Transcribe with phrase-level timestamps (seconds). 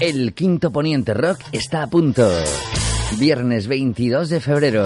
[0.00, 2.28] El quinto Poniente Rock está a punto.
[3.18, 4.84] Viernes 22 de febrero.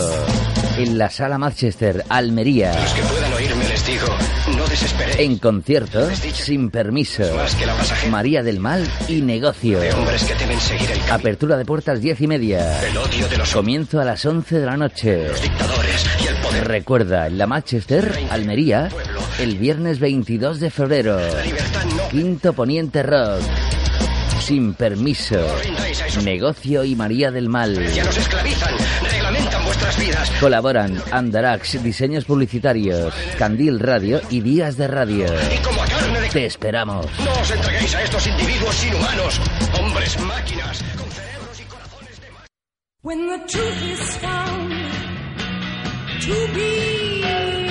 [0.77, 2.73] En la Sala Manchester, Almería.
[2.79, 4.07] Los que puedan oírme les digo,
[4.57, 5.18] no desesperéis.
[5.18, 7.25] En concierto, sin permiso.
[7.34, 8.11] Más que.
[8.11, 9.80] María del Mal y Negocio.
[9.80, 11.11] De hombres que seguir el.
[11.11, 12.80] Apertura de puertas 10 y media.
[12.86, 15.29] El odio de los Comienzo a las 11 de la noche.
[15.43, 16.68] dictadores y el poder.
[16.68, 18.88] Recuerda, en la Manchester, Almería,
[19.40, 21.18] el viernes 22 de febrero.
[21.18, 22.09] La libertad no.
[22.09, 23.43] Quinto Poniente Rock.
[24.49, 25.37] Sin permiso.
[26.25, 27.93] Negocio y María del Mal.
[27.93, 30.30] Ya nos esclavizan, reglamentan vuestras vidas.
[30.41, 35.27] Colaboran Andarax, diseños publicitarios, Candil Radio y Días de Radio.
[35.55, 36.29] Y como a carne de...
[36.30, 37.05] Te esperamos.
[37.23, 39.41] No os entreguéis a estos individuos inhumanos.
[39.79, 42.28] Hombres máquinas, con cerebros y corazones de.
[43.03, 44.73] When the truth is found
[46.23, 47.67] to be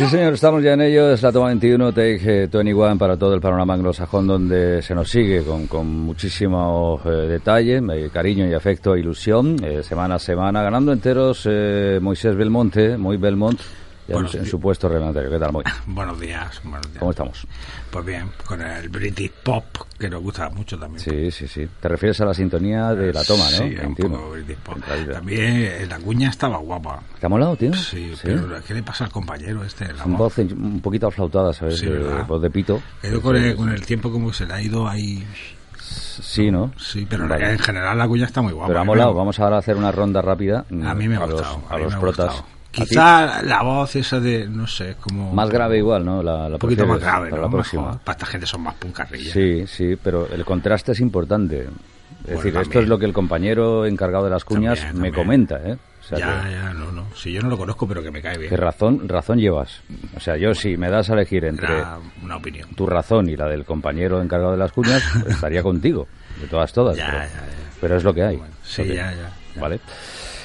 [0.00, 1.12] Sí, señor, estamos ya en ello.
[1.12, 5.10] Es la toma 21, Take eh, 21 para todo el panorama anglosajón, donde se nos
[5.10, 10.62] sigue con, con muchísimo eh, detalle, eh, cariño y afecto ilusión, eh, semana a semana,
[10.62, 13.60] ganando enteros eh, Moisés Belmonte, muy Belmont,
[14.14, 14.50] Buenos en días.
[14.50, 15.30] su puesto reglamentario.
[15.30, 15.64] ¿Qué tal, Moy?
[15.86, 16.98] Buenos días, buenos días.
[16.98, 17.46] ¿Cómo estamos?
[17.90, 19.64] Pues bien, con el British Pop,
[19.98, 21.00] que nos gusta mucho también.
[21.00, 21.68] Sí, sí, sí.
[21.80, 23.56] Te refieres a la sintonía de la toma, ¿no?
[23.58, 24.16] Sí, un 21.
[24.16, 24.78] poco British Pop.
[25.12, 27.02] También eh, la cuña estaba guapa.
[27.18, 27.72] ¿Te ha molado, tío?
[27.74, 29.92] Sí, pero ¿qué le pasa al compañero este?
[29.92, 30.38] La voz.
[30.38, 31.78] un poquito aflautada, ¿sabes?
[31.78, 32.80] Sí, de, voz de pito.
[33.00, 35.26] Creo con el, con el tiempo como se le ha ido ahí.
[35.80, 36.72] Sí, ¿no?
[36.76, 37.52] Sí, pero Vale.
[37.52, 38.68] en general la cuña está muy guapa.
[38.68, 38.86] Pero ha ¿eh?
[38.86, 39.14] molado.
[39.14, 40.64] Vamos ahora a hacer una ronda rápida.
[40.84, 41.62] A mí me ha a los, gustado.
[41.68, 42.26] a los protas.
[42.26, 42.59] gustado.
[42.70, 45.32] Quizá la voz esa de, no sé, como...
[45.32, 46.22] Más grave igual, ¿no?
[46.22, 47.48] La, la Un poquito más grave, para ¿no?
[47.48, 47.82] la próxima.
[47.86, 48.00] Mejor.
[48.00, 49.32] Para esta gente son más puncarrillas.
[49.32, 51.62] Sí, sí, pero el contraste es importante.
[51.62, 51.68] Es
[52.26, 55.56] Bueno, decir, esto es lo que el compañero encargado de las cuñas También, me comenta,
[55.64, 55.78] ¿eh?
[56.00, 57.06] O sea, Ya, que, ya, no, no.
[57.14, 58.50] Si yo no lo conozco, pero que me cae bien.
[58.50, 59.80] que razón, razón llevas.
[60.16, 61.82] O sea, yo si me das a elegir entre
[62.22, 62.68] una opinión.
[62.74, 66.06] tu razón y la del compañero encargado de las cuñas, pues estaría contigo,
[66.40, 66.96] de todas, todas.
[66.96, 68.36] Ya, pero, pero es lo que hay.
[68.36, 69.60] Bueno, sí, ya, ya.
[69.60, 69.80] Vale.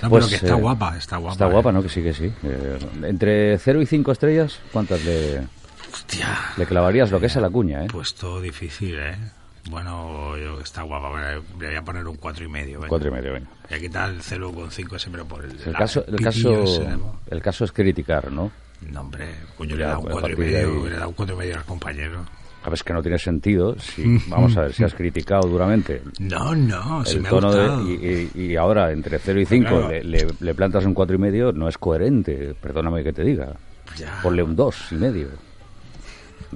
[0.01, 1.33] No, Pues, pero que está eh, guapa, está guapa.
[1.33, 1.51] Está eh.
[1.51, 1.81] guapa, ¿no?
[1.81, 2.31] Que sí, que sí.
[2.43, 5.41] Eh, entre 0 y 5 estrellas, ¿cuántas le,
[5.93, 7.87] Hostia, le clavarías lo que es a la cuña, eh?
[7.87, 9.15] puesto difícil, ¿eh?
[9.69, 11.09] Bueno, yo, está guapa.
[11.59, 12.77] Le voy a poner un cuatro y medio.
[12.77, 12.89] venga.
[12.89, 13.47] Cuatro y medio, venga.
[13.67, 15.59] Voy a quitar el 0,5 siempre por el...
[15.59, 17.19] El caso, el caso, ese, ¿no?
[17.27, 18.51] el caso es criticar, ¿no?
[18.81, 21.35] No, hombre, coño, le he dado un cuatro y medio, le he dado un cuatro
[21.35, 22.25] y medio al compañero.
[22.65, 23.77] A ver, es que no tiene sentido.
[23.79, 27.53] Si, vamos a ver, si has criticado duramente No, no, si el me ha tono
[27.53, 27.89] de, gustado.
[27.91, 29.89] y, y- y ahora entre 0 y 5 Claro.
[29.89, 32.55] le, le- le plantas un cuatro y medio, no es coherente.
[32.59, 33.53] Perdóname que te diga.
[33.97, 34.19] Ya.
[34.23, 34.55] Ponle un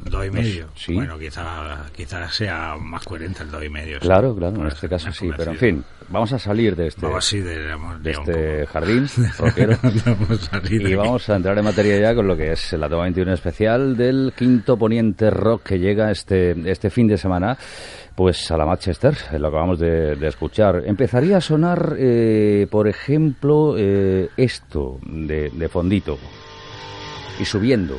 [0.06, 0.42] dos y medio.
[0.42, 0.68] Medio.
[0.76, 0.94] sí.
[0.94, 4.00] Bueno, quizá, quizá sea más coherente el dos y medio.
[4.00, 5.30] Claro, claro, en este caso sí.
[5.36, 9.08] Pero en fin, vamos a salir de este, Vamos de, de este jardín
[9.38, 9.78] rockero.
[10.06, 13.04] Vamos a Y vamos a entrar en materia ya con lo que es la toma
[13.04, 17.58] 21 especial del quinto poniente rock que llega este, este fin de semana,
[18.16, 20.84] pues a la Manchester, eh, lo acabamos de, de escuchar.
[20.86, 26.18] Empezaría a sonar, eh, por ejemplo, eh, esto de, de fondito
[27.40, 27.98] y subiendo.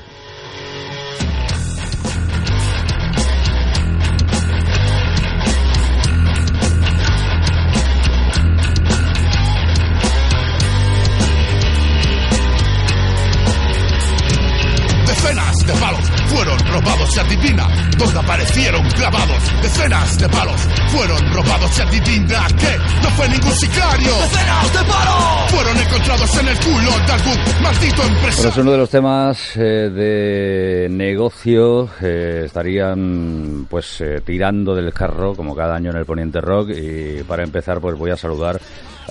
[17.61, 19.43] Adivina dónde aparecieron clavados.
[19.63, 24.15] Decenas de palos fueron robados y adivina que no fue ningún sicario.
[24.23, 28.51] Decenas de palos fueron encontrados en el culo de algún maldito Bueno, empresario.
[28.51, 29.61] es uno de los temas eh,
[29.91, 31.89] de negocio.
[32.01, 36.71] eh, estarían pues eh, tirando del carro como cada año en el Poniente Rock.
[36.71, 38.61] Y para empezar, pues voy a saludar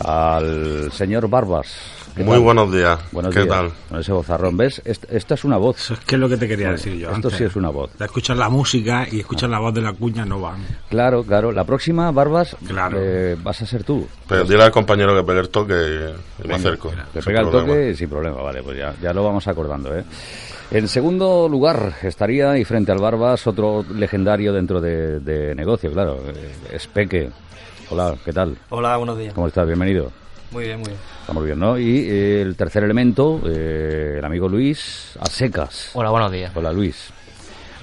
[0.04, 1.68] al señor Barbas.
[2.16, 2.42] ¿Qué Muy tal?
[2.44, 3.00] buenos días.
[3.14, 3.56] Buenos ¿Qué días.
[3.56, 3.72] tal?
[3.88, 4.82] Con ese vozarrón, ¿ves?
[4.84, 5.78] Est- Esta es una voz.
[5.80, 7.08] Eso es que es lo que te quería Bueno, decir yo.
[7.08, 7.34] esto antes.
[7.34, 7.98] sí es una voz.
[7.98, 10.66] De escuchar la música y escuchar la voz de la cuña no van.
[10.90, 11.52] Claro, claro.
[11.54, 12.98] La próxima, Barbas, Claro.
[13.00, 14.06] eh, vas a ser tú.
[14.28, 16.90] Pero dile al compañero que pegue el toque y me acerco.
[17.14, 17.68] Sin pega el problema.
[17.74, 20.04] toque sin problema, vale, pues ya, ya lo vamos acordando, ¿eh?
[20.72, 26.18] En segundo lugar estaría, y frente al Barbas, otro legendario dentro de, de negocio, claro,
[26.28, 27.30] eh, es Peque.
[27.92, 28.56] Hola, ¿qué tal?
[28.70, 29.34] Hola, buenos días.
[29.34, 29.66] ¿Cómo estás?
[29.66, 30.12] Bienvenido.
[30.52, 31.00] Muy bien, muy bien.
[31.22, 31.78] Estamos bien, ¿no?
[31.78, 35.92] Y eh, el tercer elemento, eh, el amigo Luis, a secas.
[35.94, 36.52] Hola, buenos días.
[36.56, 37.12] Hola Luis.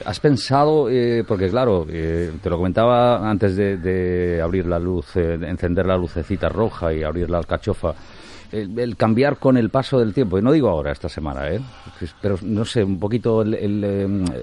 [0.05, 5.17] ¿Has pensado, eh, porque claro, eh, te lo comentaba antes de, de abrir la luz,
[5.17, 7.95] eh, de encender la lucecita roja y abrir la alcachofa,
[8.53, 11.61] el, cambiar con el paso del tiempo, y no digo ahora, esta semana, ¿eh?
[12.21, 13.85] pero no sé, un poquito el, el,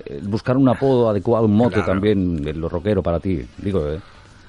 [0.06, 1.92] el buscar un apodo adecuado, un mote Claro.
[1.92, 4.00] también, lo rockero para ti, digo, ¿eh?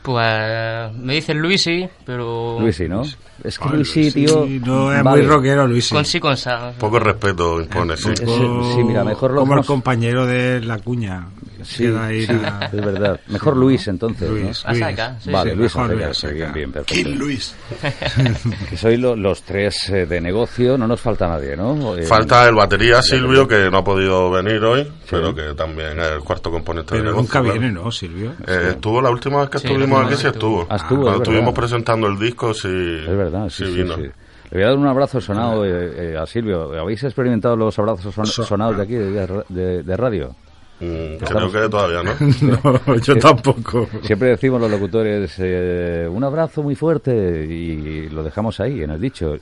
[0.04, 2.58] Pues me dicen Luisi, pero...
[2.60, 3.00] Luisi, ¿no?
[3.42, 4.46] Es que Ay, Luisi, Luisi, tío...
[4.66, 5.22] No es vale.
[5.22, 5.88] muy rockero, Luis.
[5.88, 6.72] Con sí, con sa.
[6.78, 8.10] Poco respeto impone, sí.
[8.10, 11.26] Es- sí, mira, mejor lo Como el compañero de la cuña.
[11.64, 13.20] Sí, Queda ahí sí, la- es verdad.
[13.28, 14.36] Mejor Luis, entonces, ¿no?
[14.36, 14.80] Luis, A Luis.
[14.80, 16.44] saca, sí, vale, sí, Luis mejor Ortega, Luis sí, Ortega.
[16.46, 17.10] bien, bien, perfecto.
[17.10, 17.54] King Luis.
[18.70, 21.96] Que sois lo- los tres eh, de negocio, no nos falta nadie, ¿no?
[21.96, 26.12] Eh, Falta el batería Silvio, que no ha podido venir hoy, pero que también es
[26.12, 27.40] el cuarto componente de Pero negocio.
[27.40, 28.32] nunca viene, ¿no, Silvio?
[28.46, 30.66] Eh, estuvo la última vez que Sí, estuvimos aquí, sí estuvo.
[30.68, 31.60] Ah, estuvo, Cuando es estuvimos verdad.
[31.60, 32.68] presentando el disco, sí.
[32.68, 33.96] Es verdad, sí, sí, vino.
[33.96, 34.02] sí.
[34.50, 36.78] Le voy a dar un abrazo sonado eh, eh, a Silvio.
[36.78, 40.36] ¿Habéis experimentado los abrazos son- So- sonados de aquí, de, de- de radio?
[40.80, 42.12] Mm, creo que todavía no.
[42.86, 43.88] No, yo tampoco.
[44.02, 49.00] Siempre decimos los locutores eh, un abrazo muy fuerte y lo dejamos ahí en el
[49.00, 49.36] dicho.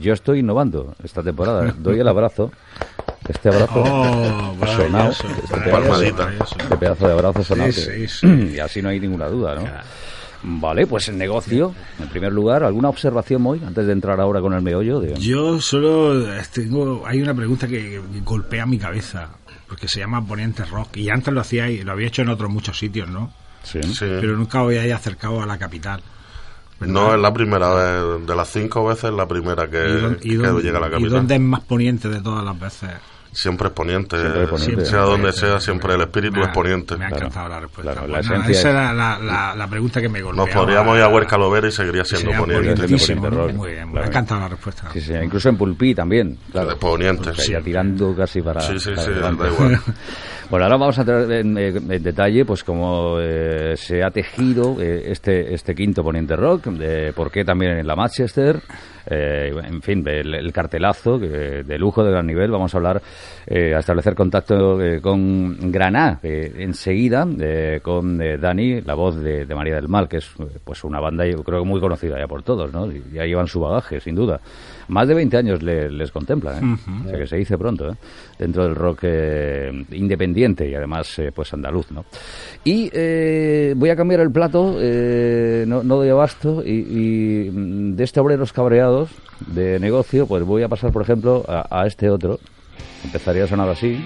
[0.00, 1.72] Yo estoy innovando esta temporada.
[1.78, 2.50] Doy el abrazo,
[3.28, 5.26] este abrazo Oh, sonado, este
[6.58, 7.72] este pedazo de abrazo sonado.
[7.72, 8.26] Sí, que- sí, sí.
[8.56, 9.62] Y así no hay ninguna duda, ¿no?
[10.44, 14.52] Vale, pues en negocio, en primer lugar, ¿alguna observación hoy antes de entrar ahora con
[14.52, 14.98] el meollo?
[14.98, 15.14] De...
[15.14, 17.04] Yo solo eh, tengo.
[17.06, 17.78] Hay una pregunta que,
[18.12, 19.28] que golpea mi cabeza.
[19.72, 20.98] Porque se llama Poniente Rock.
[20.98, 23.32] Y antes lo hacíais, lo había hecho en otros muchos sitios, ¿no?
[23.62, 23.82] Sí.
[23.82, 24.00] Sí.
[24.20, 26.02] Pero nunca os habíais acercado a la capital.
[26.80, 30.36] No es la primera vez, de las cinco veces, la primera que, ¿Y, dónde- y
[30.58, 31.10] que llega a la y capital.
[31.10, 32.90] dónde es más poniente de todas las veces?
[33.34, 34.84] Siempre es poniente, Siempre es poniente.
[34.84, 36.96] sea donde sea, siempre el espíritu Me ha- es poniente.
[36.98, 37.92] Me ha Claro, encantado la respuesta.
[37.94, 40.46] claro, la nada, esa es- era la, la, la pregunta que me golpeaba.
[40.50, 42.86] Nos podríamos ir a Huerca Lovera y seguiría siendo Sería poniente.
[43.54, 44.04] Muy bien, me claro.
[44.04, 44.90] ha encantado la respuesta.
[44.92, 46.68] Sí, sí, incluso en Pulpí también, claro.
[46.68, 47.64] De poniente, O sea, sí.
[47.64, 48.60] tirando casi para.
[48.60, 49.10] Sí, sí, para sí,
[49.54, 49.80] igual.
[50.50, 54.76] Bueno, ahora vamos a entrar en, eh, en detalle, pues cómo eh, se ha tejido
[54.80, 58.60] eh, este este quinto Poniente Rock, de por qué también en la Manchester,
[59.06, 62.50] eh, en fin, el, el cartelazo de lujo de gran nivel.
[62.50, 63.00] Vamos a hablar,
[63.46, 67.26] eh, a establecer contacto eh, con Graná eh, enseguida,
[67.82, 70.30] con Dani, la voz de, de María del Mal, que es
[70.64, 72.90] pues una banda yo creo que muy conocida ya por todos, ¿no?
[73.12, 74.40] Ya llevan su bagaje, sin duda.
[74.88, 76.76] Más de 20 años le- les contemplan, ¿eh?
[77.06, 77.94] O sea que se dice pronto, ¿eh?
[78.38, 82.04] Dentro del rock eh, independiente y además eh, pues andaluz, ¿no?
[82.64, 86.70] Y eh, voy a cambiar el plato, eh, no, no doy abasto, y,
[87.46, 89.10] y, mm, de este obreros cabreados
[89.46, 92.38] de negocio, pues voy a pasar, por ejemplo, a, a este otro.
[93.04, 94.04] Empezaría a sonar así.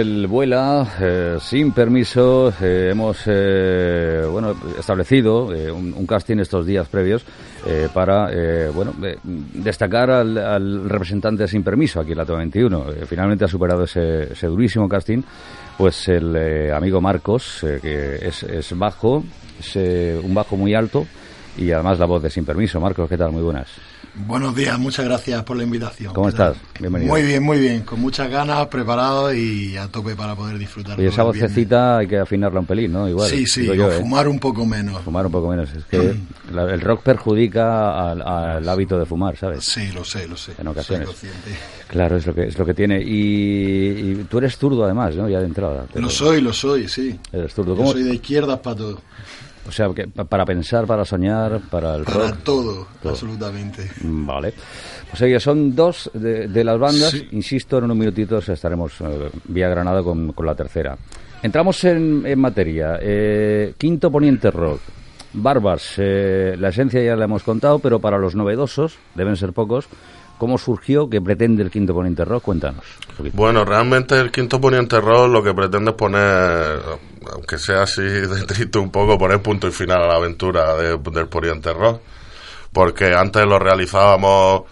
[0.00, 2.52] El Vuela, eh, sin permiso.
[2.60, 7.24] eh, hemos eh, bueno establecido eh, un, un casting estos días previos
[7.66, 8.92] eh, para eh, bueno
[9.54, 12.90] destacar al, al representante sin permiso aquí en la Toma 21.
[12.90, 15.22] Eh, finalmente ha superado ese, ese durísimo casting,
[15.78, 19.22] pues el amigo Marcos, que es, es bajo,
[19.58, 21.06] es un bajo muy alto
[21.56, 22.80] y además la voz de sin permiso.
[22.80, 23.32] Marcos, ¿qué tal?
[23.32, 23.68] Muy buenas.
[24.12, 26.12] Buenos días, muchas gracias por la invitación.
[26.12, 26.56] ¿Cómo estás?
[26.80, 27.12] Bienvenido.
[27.12, 30.96] Muy bien, muy bien, con muchas ganas, preparado y a tope para poder disfrutar.
[30.96, 33.08] Todo esa vocecita hay que afinarla un pelín, ¿no?
[33.08, 33.30] Igual.
[33.30, 33.98] Sí, sí, yo, o ¿eh?
[34.00, 35.00] fumar un poco menos.
[35.02, 35.72] Fumar un poco menos.
[35.72, 36.16] Es que
[36.52, 39.64] la- el rock perjudica al, al hábito de fumar, ¿sabes?
[39.64, 40.52] Sí, lo sé, lo sé.
[40.58, 41.08] En ocasiones.
[41.08, 41.28] Soy.
[41.86, 43.00] Claro, es lo que es lo que tiene.
[43.00, 45.28] Y, y tú eres zurdo además, ¿no?
[45.28, 45.86] Ya de entrada.
[45.92, 47.18] pero- Lo soy, lo soy, sí.
[47.32, 47.72] Eres zurdo.
[47.74, 47.92] Yo ¿Cómo?
[47.92, 49.00] soy de izquierdas para todo.
[49.70, 52.38] O sea, que pa- para pensar, para soñar, para el Para rock.
[52.42, 53.12] todo, Todo.
[53.12, 53.88] absolutamente.
[54.02, 54.52] Mm, Vale.
[55.08, 57.10] Pues oye, son dos de, de las bandas.
[57.10, 57.28] Sí.
[57.30, 60.98] Insisto, en unos minutitos estaremos eh, vía Granada con, con la tercera.
[61.42, 62.98] Entramos en, en materia.
[63.00, 64.80] Eh, quinto Poniente Rock.
[65.32, 69.86] Barbas, eh, la esencia ya la hemos contado, pero para los novedosos, deben ser pocos,
[70.40, 71.08] ¿cómo surgió?
[71.08, 72.42] ¿Qué pretende el quinto Poniente Rock?
[72.42, 72.82] Cuéntanos.
[73.34, 76.80] Bueno, realmente el quinto poniente rock lo que pretende es poner,
[77.32, 80.96] aunque sea así de triste un poco, poner punto y final a la aventura de-
[80.98, 82.00] del poniente rock.
[82.72, 84.62] Porque antes lo realizábamos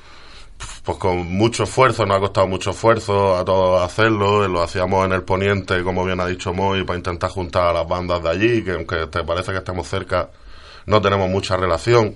[0.85, 5.13] pues con mucho esfuerzo, nos ha costado mucho esfuerzo a todos hacerlo, lo hacíamos en
[5.13, 8.65] el poniente, como bien ha dicho Moy, para intentar juntar a las bandas de allí,
[8.65, 10.31] que aunque te parece que estemos cerca,
[10.87, 12.15] no tenemos mucha relación.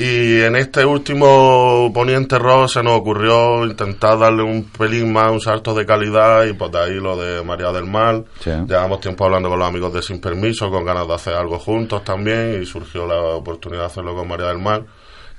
[0.00, 5.40] Y en este último Poniente Rock se nos ocurrió intentar darle un pelín más, un
[5.40, 8.22] salto de calidad y pues de ahí lo de María del Mar.
[8.38, 8.50] Sí.
[8.50, 12.04] Llevamos tiempo hablando con los amigos de Sin Permiso, con ganas de hacer algo juntos
[12.04, 14.84] también y surgió la oportunidad de hacerlo con María del Mar.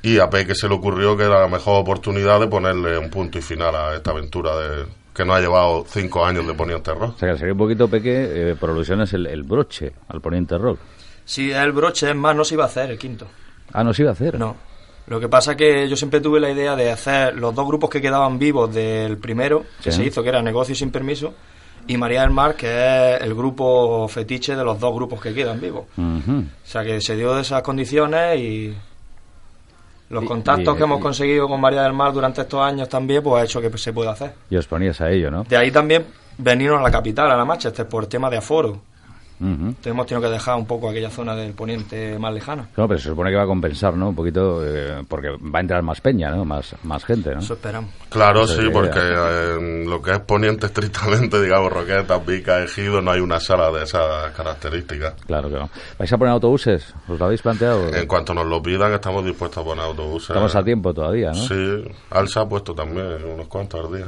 [0.02, 3.38] Y a Peque se le ocurrió que era la mejor oportunidad de ponerle un punto
[3.38, 7.16] y final a esta aventura de, que nos ha llevado cinco años de Poniente Rock.
[7.16, 10.58] O sea, que sería un poquito peque, eh, por alusiones, el, el broche al poniente
[10.58, 10.80] rock.
[11.24, 13.26] Sí, el broche, es más, no se iba a hacer el quinto.
[13.74, 14.38] Ah, no se iba a hacer.
[14.40, 14.56] No.
[15.08, 17.90] Lo que pasa es que yo siempre tuve la idea de hacer los dos grupos
[17.90, 19.98] que quedaban vivos del primero, que Sí.
[19.98, 21.34] se hizo, que era Negocio sin Permiso,
[21.88, 25.60] y María del Mar, que es el grupo fetiche de los dos grupos que quedan
[25.60, 25.86] vivos.
[25.98, 28.76] O sea, que se dio de esas condiciones y
[30.10, 32.88] los Y- contactos y- que hemos y- conseguido con María del Mar durante estos años
[32.90, 34.34] también, pues ha hecho que se pueda hacer.
[34.52, 35.44] Y os ponías a ello, ¿no?
[35.44, 36.06] De ahí también
[36.38, 38.82] venirnos a la capital, a la Manchester, por tema de aforo.
[39.40, 39.50] Ujú.
[39.52, 42.68] Entonces hemos tenido que dejar un poco aquella zona del poniente más lejana.
[42.76, 44.10] No, pero se supone que va a compensar, ¿no?
[44.10, 46.46] Un poquito, eh, porque va a entrar más peña, ¿no?
[46.46, 47.40] Más, más gente, ¿no?
[47.40, 47.92] Eso esperamos.
[48.10, 53.02] Claro, Esa es sí, porque en lo que es Poniente estrictamente, digamos, Roquetas, Vica, Ejido,
[53.02, 55.14] no hay una sala de esas características.
[55.26, 55.70] Claro que no.
[55.98, 56.94] ¿Vais a poner autobuses?
[57.08, 57.94] ¿Os lo habéis planteado?
[57.94, 60.30] En cuanto nos lo pidan, estamos dispuestos a poner autobuses.
[60.30, 61.36] Estamos a tiempo todavía, ¿no?
[61.36, 64.08] Sí, Alsa ha puesto también unos cuantos al día.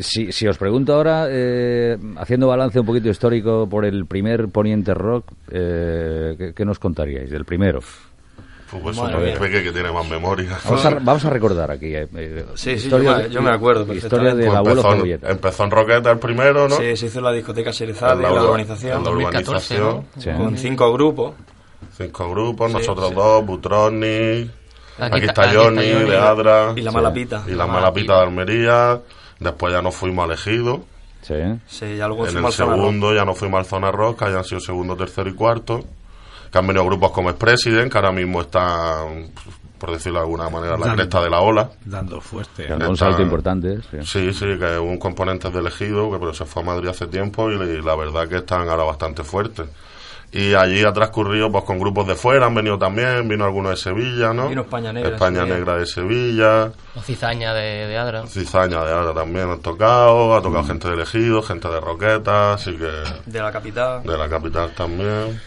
[0.00, 4.94] Si, si os pregunto ahora, eh, haciendo balance un poquito histórico por el primer Poniente
[4.94, 7.80] Rock, eh, ¿qué, qué nos contaríais del primero?
[8.82, 8.98] Pues
[9.38, 10.58] peque que tiene más memoria.
[10.64, 11.94] Vamos a, vamos a recordar aquí.
[11.94, 14.96] eh, eh, Sí, sí, historia yo de- yo me acuerdo Historia del Pues abuelo empezó,
[14.96, 15.30] Cebolleta.
[15.30, 16.76] empezó en Roquetas el primero, ¿no?
[16.76, 20.06] Sí, se hizo la discoteca Sherezade, En la, ur- urbanización, en la 2014, urbanización.
[20.18, 20.30] Sí.
[20.42, 21.34] con cinco grupos.
[21.96, 23.14] Cinco grupos, Sí, nosotros sí.
[23.14, 24.50] dos, Butroni,
[24.98, 26.10] aquí, aquí está Johnny, Johnny.
[26.10, 26.72] de Adra.
[26.74, 26.96] Y la Sí.
[26.96, 27.44] mala pita.
[27.46, 29.00] y la mala pita de Almería.
[29.40, 30.80] Después ya nos fuimos elegidos.
[31.22, 31.34] Sí.
[31.66, 34.44] Sí, ya luego En el Zona segundo ya nos fuimos al Zona Rock, que hayan
[34.44, 35.84] sido segundo, tercero y cuarto.
[36.52, 39.30] Que han venido grupos como Expresident, que ahora mismo están,
[39.78, 41.70] por decirlo de alguna manera, en la Dando- cresta de la ola.
[41.84, 42.66] Dando fuerte.
[42.66, 43.78] Que un salto importante.
[43.90, 43.98] sí.
[44.04, 47.50] Sí, sí, que un componente de elegido, que pero se fue a Madrid hace tiempo
[47.50, 49.66] y, y la verdad que están ahora bastante fuertes.
[50.36, 53.76] Y allí ha transcurrido pues con grupos de fuera, han venido también, vino algunos de
[53.76, 54.48] Sevilla, ¿no?
[54.48, 55.44] Vino España Negra España.
[55.44, 58.26] Negra de Sevilla, O cizaña de, de Adra.
[58.26, 62.72] Cizaña de ahora también han tocado, ha tocado gente de elegido, gente de Roquetas, así
[62.76, 62.90] que
[63.30, 64.02] De la capital.
[64.02, 65.40] de la capital también.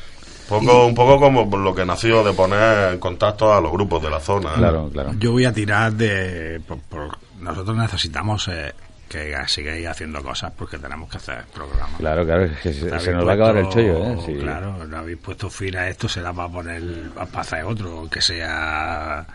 [0.47, 4.01] Poco, un poco como por lo que nació de poner en contacto a los grupos
[4.01, 4.51] de la zona.
[4.51, 4.57] ¿eh?
[4.59, 5.11] Claro, claro.
[5.19, 6.61] Yo voy a tirar de...
[6.65, 8.73] por- por- nosotros necesitamos eh,
[9.07, 11.97] que sigáis haciendo cosas porque tenemos que hacer programas.
[11.97, 14.17] Claro, claro, es que se, nos va a acabar el chollo, ¿eh?
[14.25, 14.35] Sí.
[14.35, 19.25] Claro, no habéis puesto fin a esto, será para poner, para hacer otro, que sea,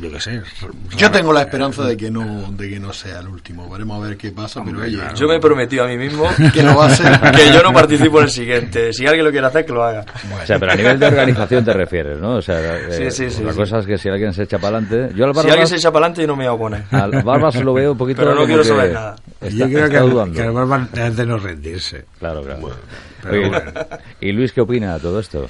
[0.00, 0.42] yo qué sé.
[0.96, 3.68] Yo tengo la esperanza de que no de que no sea el último.
[3.68, 6.62] Veremos a ver qué pasa, pero oye, Yo me he prometido a mí mismo que
[6.62, 7.20] no va a ser.
[7.32, 8.92] que yo no participo en el siguiente.
[8.92, 10.04] Si alguien lo quiere hacer, que lo haga.
[10.42, 12.36] O sea, pero a nivel de organización te refieres, ¿no?
[12.36, 13.58] O sea, eh, Sí, sí, sí, la sí.
[13.58, 15.14] cosa es que si alguien se echa para adelante...
[15.16, 16.84] Yo al Si alguien Barbas, se echa para adelante, yo no me voy a oponer.
[16.92, 19.16] al Barbas lo veo un poquito Pero no quiero saber nada.
[19.40, 20.34] Está, yo creo que, dudando.
[20.34, 22.04] que el Barban es de no rendirse.
[22.20, 22.70] Claro, claro.
[23.22, 23.72] pero Oye, bueno.
[24.20, 25.46] ¿Y Luis qué opina de todo esto?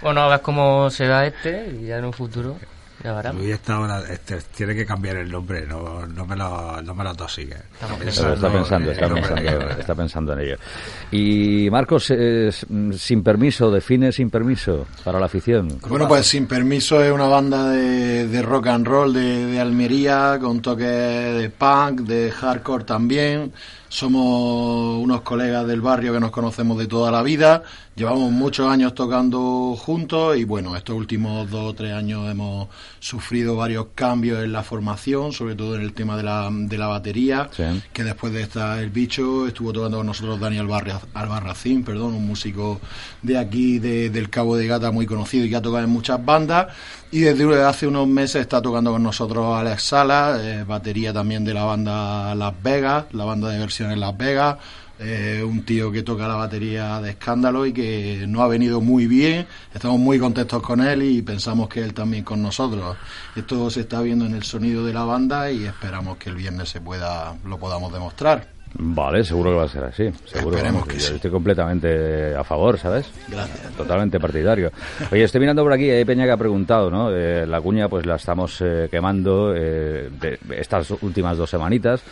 [0.00, 2.56] Bueno, a ver cómo se da este y ya en un futuro
[3.02, 3.32] ya.
[3.32, 7.04] Luis esta hora este, tiene que cambiar el nombre, no, no me lo, no me
[7.04, 10.56] lo Pero está pensando, está pensando, está pensando en ello.
[11.10, 15.78] Y Marcos, eh, mm, sin permiso, define sin permiso para la afición.
[15.88, 20.38] Bueno, pues Sin Permiso es una banda de, de rock and roll de, de Almería,
[20.40, 23.52] con toques de punk, de hardcore también.
[23.88, 27.62] Somos unos colegas del barrio que nos conocemos de toda la vida.
[27.96, 32.68] Llevamos muchos años tocando juntos y bueno, estos últimos dos o tres años hemos
[33.00, 36.86] sufrido varios cambios en la formación, sobre todo en el tema de la, de la
[36.86, 37.64] batería Sí.
[37.92, 42.24] que después de estar el bicho estuvo tocando con nosotros Daniel Barra- Albarracín, perdón, un
[42.26, 42.80] músico
[43.22, 46.24] de aquí de- del Cabo de Gata muy conocido y que ha tocado en muchas
[46.24, 46.68] bandas
[47.10, 51.54] y desde hace unos meses está tocando con nosotros Alex Sala, eh, batería también de
[51.54, 54.56] la banda Las Vegas, la banda de versiones Las Vegas,
[54.98, 59.06] eh, un tío que toca la batería de escándalo y que nos ha venido muy
[59.06, 62.96] bien, estamos muy contentos con él y pensamos que él también con nosotros.
[63.36, 66.70] Esto se está viendo en el sonido de la banda y esperamos que el viernes
[66.70, 68.48] se pueda lo podamos demostrar.
[68.74, 70.10] Vale, seguro que va a ser así.
[70.26, 71.14] Seguro Esperemos que yo sí.
[71.14, 73.06] Estoy completamente a favor, ¿sabes?
[73.28, 73.72] Gracias.
[73.76, 74.72] Totalmente partidario.
[75.10, 77.10] Oye, estoy mirando por aquí, hay Peña que ha preguntado, ¿no?
[77.10, 82.02] Eh, la cuña pues la estamos eh, quemando eh, de estas últimas dos semanitas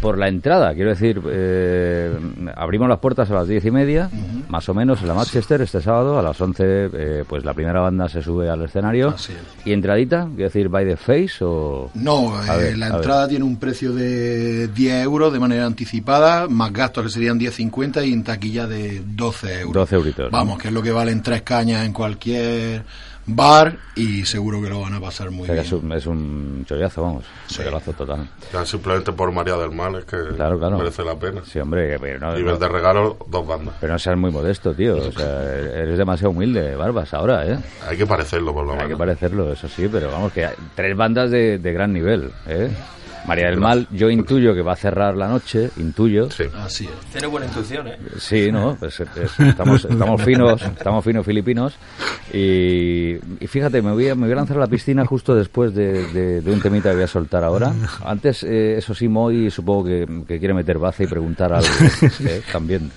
[0.00, 0.74] por la entrada.
[0.74, 2.16] Quiero decir, eh,
[2.56, 4.10] abrimos las puertas a las diez y media,
[4.48, 6.18] más o menos, en la Manchester este sábado.
[6.18, 9.10] A las once, eh, pues la primera banda se sube al escenario.
[9.10, 9.66] Así es.
[9.66, 10.28] ¿Y entradita?
[10.34, 11.90] Quiero decir, by the face o...?
[11.94, 16.72] No, eh, ver, la entrada tiene un precio de 10 euros de manera anticipada, más
[16.72, 19.74] gastos que serían 10,50 y en taquilla de 12 euros.
[19.74, 20.32] 12 euritos.
[20.32, 20.38] ¿no?
[20.38, 22.84] Vamos, que es lo que valen tres cañas en cualquier
[23.28, 25.66] bar y seguro que lo van a pasar muy O sea, que bien.
[25.66, 27.24] es, un, es un chollazo, vamos.
[27.50, 28.28] Un chollazo total.
[28.52, 30.78] Ya simplemente por María del Mal es que Claro, claro.
[30.78, 31.42] merece la pena.
[31.44, 33.74] Sí, hombre, pero no, Nivel no- de regalo, dos bandas.
[33.80, 34.96] pero no seas muy modesto, tío.
[34.96, 37.58] O sea, eres demasiado humilde, Barbas, ahora, ¿eh?
[37.86, 38.98] Hay que parecerlo, por lo Hay que menos.
[38.98, 42.70] parecerlo, eso sí, pero vamos, que hay tres bandas de, de gran nivel, ¿eh?
[43.28, 46.30] María del Mal, yo intuyo que va a cerrar la noche, intuyo.
[46.30, 46.44] Sí.
[46.56, 47.06] Así es.
[47.12, 47.98] Tiene buena intuición, ¿eh?
[48.18, 51.74] Sí, no, pues es- estamos, estamos finos, estamos finos filipinos
[52.32, 55.74] y, y fíjate, me voy, a, me voy a lanzar a la piscina justo después
[55.74, 57.72] de, de- de un temita que voy a soltar ahora.
[58.04, 61.68] Antes, eh, eso sí, Moy supongo que, que quiere meter baza y preguntar algo
[62.20, 62.42] ¿eh?
[62.52, 62.90] también.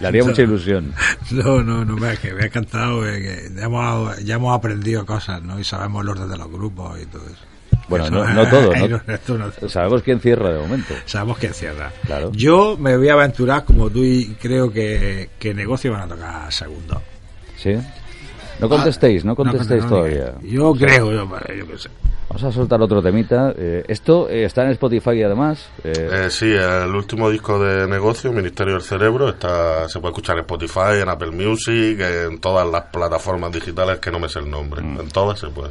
[0.00, 0.92] Le haría mucha ilusión.
[1.32, 5.04] No, no, no, me, que me ha encantado, eh, que ya hemos, ya hemos aprendido
[5.04, 5.58] cosas, ¿no?
[5.58, 7.42] Y sabemos el orden de los grupos y todo eso.
[7.88, 9.00] Bueno, no, no todo, ¿no?
[9.12, 10.94] esto no- Sabemos quién cierra de momento.
[11.06, 11.92] Sabemos que cierra.
[12.06, 12.30] Claro.
[12.32, 16.52] Yo me voy a aventurar como tú y creo que, que negocio van a tocar
[16.52, 17.00] segundo.
[17.56, 17.76] ¿Sí?
[18.60, 20.34] No contestéis, no No, contestéis no, todavía.
[20.42, 21.88] Yo creo, yo, yo qué sé.
[22.28, 23.52] Vamos a soltar otro temita.
[23.56, 25.68] Eh, esto eh, está en Spotify además.
[25.84, 25.92] eh,
[26.26, 30.40] Eh, sí, el último disco de negocio, Ministerio del Cerebro, está, se puede escuchar en
[30.42, 34.80] Spotify, en Apple Music, en todas las plataformas digitales que no me sé el nombre.
[34.82, 35.00] Mm.
[35.00, 35.70] En todas se puede.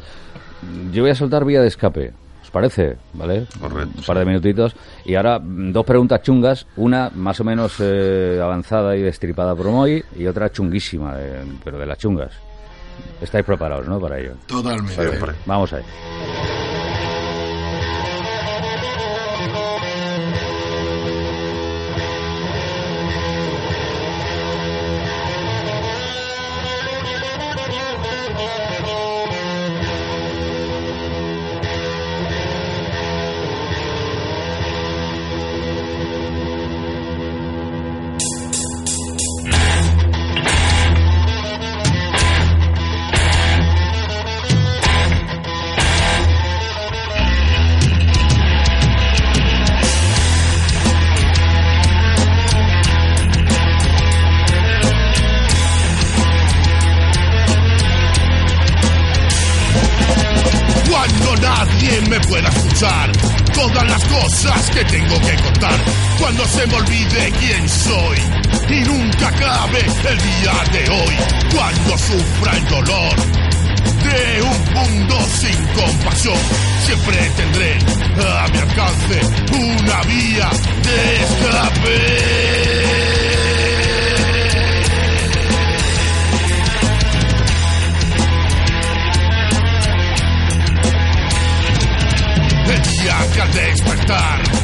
[0.91, 2.11] Yo voy a soltar vía de escape.
[2.43, 2.97] ¿Os parece?
[3.13, 3.45] ¿Vale?
[3.59, 4.75] Correcto, Un par de minutitos.
[5.05, 6.67] Y ahora mm, dos preguntas chungas.
[6.75, 11.79] Una más o menos eh, avanzada y destripada por Moy y otra chunguísima, de- pero
[11.79, 12.31] de las chungas.
[13.21, 13.99] Estáis preparados, ¿no?
[13.99, 14.33] Para ello.
[14.45, 14.93] Totalmente.
[15.45, 15.83] Vamos ahí.
[15.83, 16.52] Cuando
[64.43, 65.79] cosas que tengo que contar.
[66.19, 68.17] Cuando se me olvide quién soy
[68.69, 71.15] y nunca acabe el día de hoy.
[71.53, 73.15] Cuando sufra el dolor
[74.03, 76.37] de un mundo sin compasión.
[76.85, 77.77] Siempre tendré
[78.27, 80.49] a mi alcance una vía
[80.83, 83.12] de escape.
[93.21, 94.62] El día que al despertar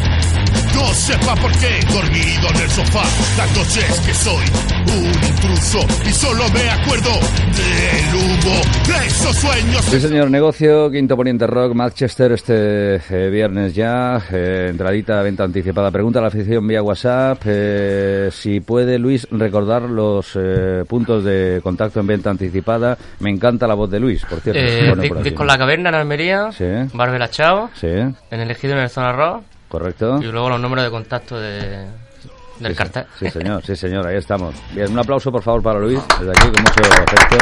[0.75, 3.03] no sepa por qué dormido en el sofá
[3.37, 4.45] las noches que soy
[4.97, 11.15] un intruso y solo me acuerdo del humo de esos sueños Sí, señor, negocio, Quinto
[11.15, 15.89] Poniente Rock, Manchester, este eh, viernes ya, eh, entradita, venta anticipada.
[15.91, 21.59] Pregunta a la afición vía WhatsApp, eh, si puede Luis recordar los eh, puntos de
[21.63, 22.97] contacto en venta anticipada.
[23.19, 24.59] Me encanta la voz de Luis, por cierto.
[24.61, 26.65] Eh, Bueno, por disco La Caverna en Almería, Sí.
[26.93, 30.19] Barbela Chao, Sí, en elegido en el Zona Rock correcto.
[30.21, 31.85] y luego los números de contacto de,
[32.59, 33.05] del Sí, cartel.
[33.17, 34.53] Sí, señor, sí, señor, ahí estamos.
[34.73, 37.37] Bien, un aplauso, por favor, para Luis, desde aquí, con mucho afecto.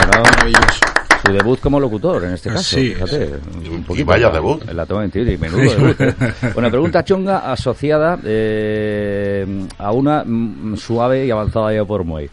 [0.00, 0.22] Sonado.
[0.24, 0.80] Maravilloso.
[1.26, 3.30] Su debut como locutor, en este caso, Sí, fíjate.
[3.70, 4.68] Un poquito, vaya en la- debut.
[4.70, 6.00] En la toma 21 y menudo debut.
[6.00, 6.14] ¿eh?
[6.56, 12.30] Una pregunta chunga asociada eh, a una mm, suave y avanzada ya por Moy.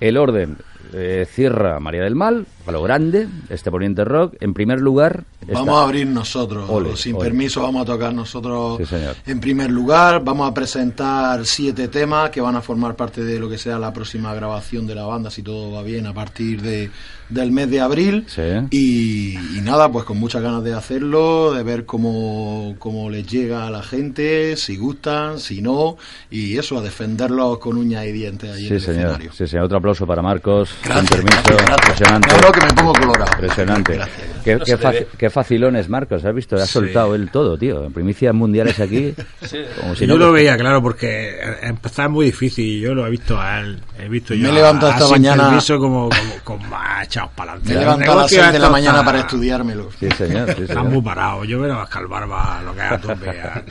[0.00, 0.58] El orden
[0.92, 4.34] eh, cierra María del Mal, a lo grande, este poniente rock.
[4.40, 7.24] En primer lugar, está- Vamos a abrir nosotros, Ole, sin ole.
[7.24, 9.14] permiso vamos a tocar nosotros Sí, señor.
[9.26, 13.48] en primer lugar, vamos a presentar siete temas que van a formar parte de lo
[13.48, 16.90] que sea la próxima grabación de la banda, si todo va bien, a partir de,
[17.28, 18.24] del mes de abril.
[18.28, 18.42] Sí.
[18.70, 23.66] Y, y nada, pues con muchas ganas de hacerlo, de ver cómo, cómo les llega
[23.66, 25.96] a la gente, si gustan, si no,
[26.30, 28.98] y eso, a defenderlos con uñas y dientes ahí en Sí, el señor.
[29.10, 29.32] escenario.
[29.32, 29.64] Sí, señor.
[29.66, 30.70] Otro aplauso para Marcos.
[30.84, 31.42] Gracias, Sin permiso.
[31.48, 31.88] gracias, gracias.
[31.88, 32.28] Impresionante.
[32.60, 33.30] Que me pongo colorado.
[33.32, 33.94] Impresionante.
[33.94, 34.44] Gracias, gracias.
[34.44, 36.24] Qué, No qué faci- qué facilones, Marcos.
[36.24, 36.56] ¿Has visto?
[36.56, 36.72] Ha Sí.
[36.72, 37.84] soltado él todo, tío.
[37.84, 39.14] En primicias mundiales aquí.
[39.80, 42.80] Como si yo no lo veía, claro, porque empezar es muy difícil.
[42.80, 43.80] Yo lo he visto a él.
[43.98, 47.52] He visto yo Me he levantado esta mañana- permiso como, como, con más echados para
[47.52, 47.72] adelante.
[47.74, 49.90] Me he levantado a las 6 de la mañana para estudiármelo.
[49.98, 50.46] Sí, señor.
[50.54, 50.84] Sí, Está señor.
[50.92, 51.44] muy parado.
[51.44, 53.30] Yo veo a Oscar Barba lo que es a tope.
[53.40, 53.62] A,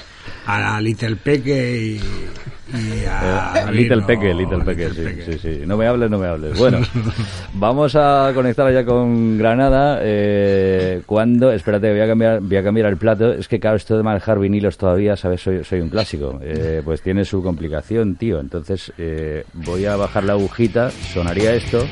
[0.47, 2.01] a la Little Peque y,
[2.73, 3.53] y a.
[3.69, 5.21] Eh, Little Lino, Peque, Little Peque, sí, Peque.
[5.23, 5.61] sí, sí.
[5.65, 6.57] No me hables, no me hables.
[6.57, 6.79] Bueno,
[7.53, 9.99] vamos a conectar ya con Granada.
[10.01, 13.33] Eh, cuando, espérate, voy a cambiar, voy a cambiar el plato.
[13.33, 16.39] Es que claro, esto de manejar vinilos todavía, sabes, soy, soy un clásico.
[16.41, 18.39] Eh, pues tiene su complicación, tío.
[18.39, 20.89] Entonces eh, voy a bajar la agujita.
[20.91, 21.85] Sonaría esto.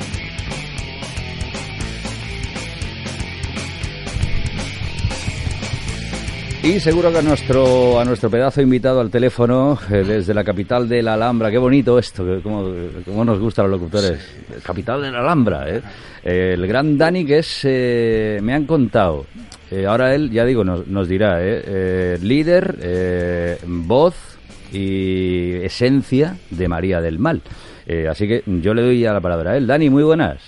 [6.64, 10.88] Y seguro que a nuestro, a nuestro pedazo invitado al teléfono eh, desde la capital
[10.88, 12.72] de la Alhambra, qué bonito esto, cómo,
[13.04, 14.18] cómo nos gusta a los locutores.
[14.62, 15.82] Capital de la Alhambra, ¿eh?
[16.22, 19.26] El gran Dani que es, eh, me han contado,
[19.70, 21.62] eh, ahora él, ya digo, nos, nos dirá, ¿eh?
[21.66, 24.38] Eh, líder, eh, voz
[24.72, 27.42] y esencia de María del Mal.
[27.86, 29.66] Eh, así que yo le doy ya la palabra a él.
[29.66, 30.38] Dani, muy buenas.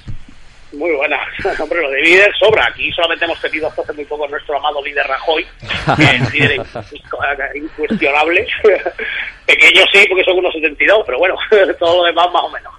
[1.61, 2.67] Hombre, lo de líder sobra.
[2.67, 5.47] Aquí solamente hemos tenido hace muy poco nuestro amado líder Rajoy,
[5.97, 6.57] que es líder
[7.55, 8.47] incuestionable.
[9.47, 11.37] Pequeño sí, porque son unos 72, pero bueno,
[11.79, 12.73] todo lo demás más o menos.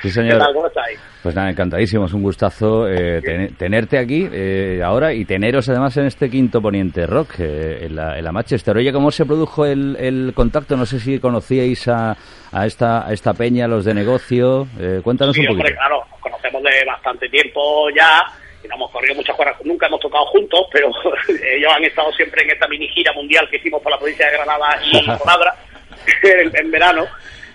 [0.00, 0.32] Sí, señor.
[0.32, 0.54] ¿Qué tal?
[0.54, 0.98] ¿Cómo estáis?
[1.22, 5.94] Pues nada, encantadísimo, es un gustazo eh, ten- tenerte aquí eh, ahora y teneros además
[5.98, 8.76] en este quinto poniente rock, eh, en, la, en la Manchester.
[8.76, 10.76] Oye, ¿cómo se produjo el, el contacto?
[10.76, 12.16] No sé si conocíais a,
[12.52, 14.66] a, esta, a esta peña, los de negocio.
[14.78, 15.80] Eh, cuéntanos Sí, un hombre, poquito.
[15.80, 16.15] claro, nos
[16.56, 18.24] conocemos de bastante tiempo ya
[18.62, 19.64] y nos hemos corrido muchas cuadras.
[19.64, 20.90] Nunca hemos tocado juntos, pero
[21.28, 24.32] ellos han estado siempre en esta mini gira mundial que hicimos por la provincia de
[24.32, 25.54] Granada y Conadra
[26.22, 27.06] en, en verano.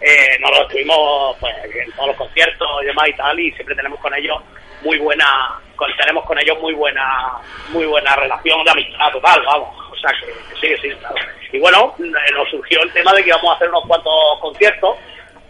[0.02, 3.76] Eh, nos lo estuvimos pues, en todos los conciertos y demás y tal, y siempre
[3.76, 4.42] tenemos con ellos
[4.82, 5.62] muy buena,
[5.96, 7.38] tenemos con ellos muy buena,
[7.70, 9.70] muy buena relación de amistad total, vamos.
[9.92, 11.16] O sea que, que sí, sí, claro.
[11.52, 14.98] Y bueno, nos surgió el tema de que íbamos a hacer unos cuantos conciertos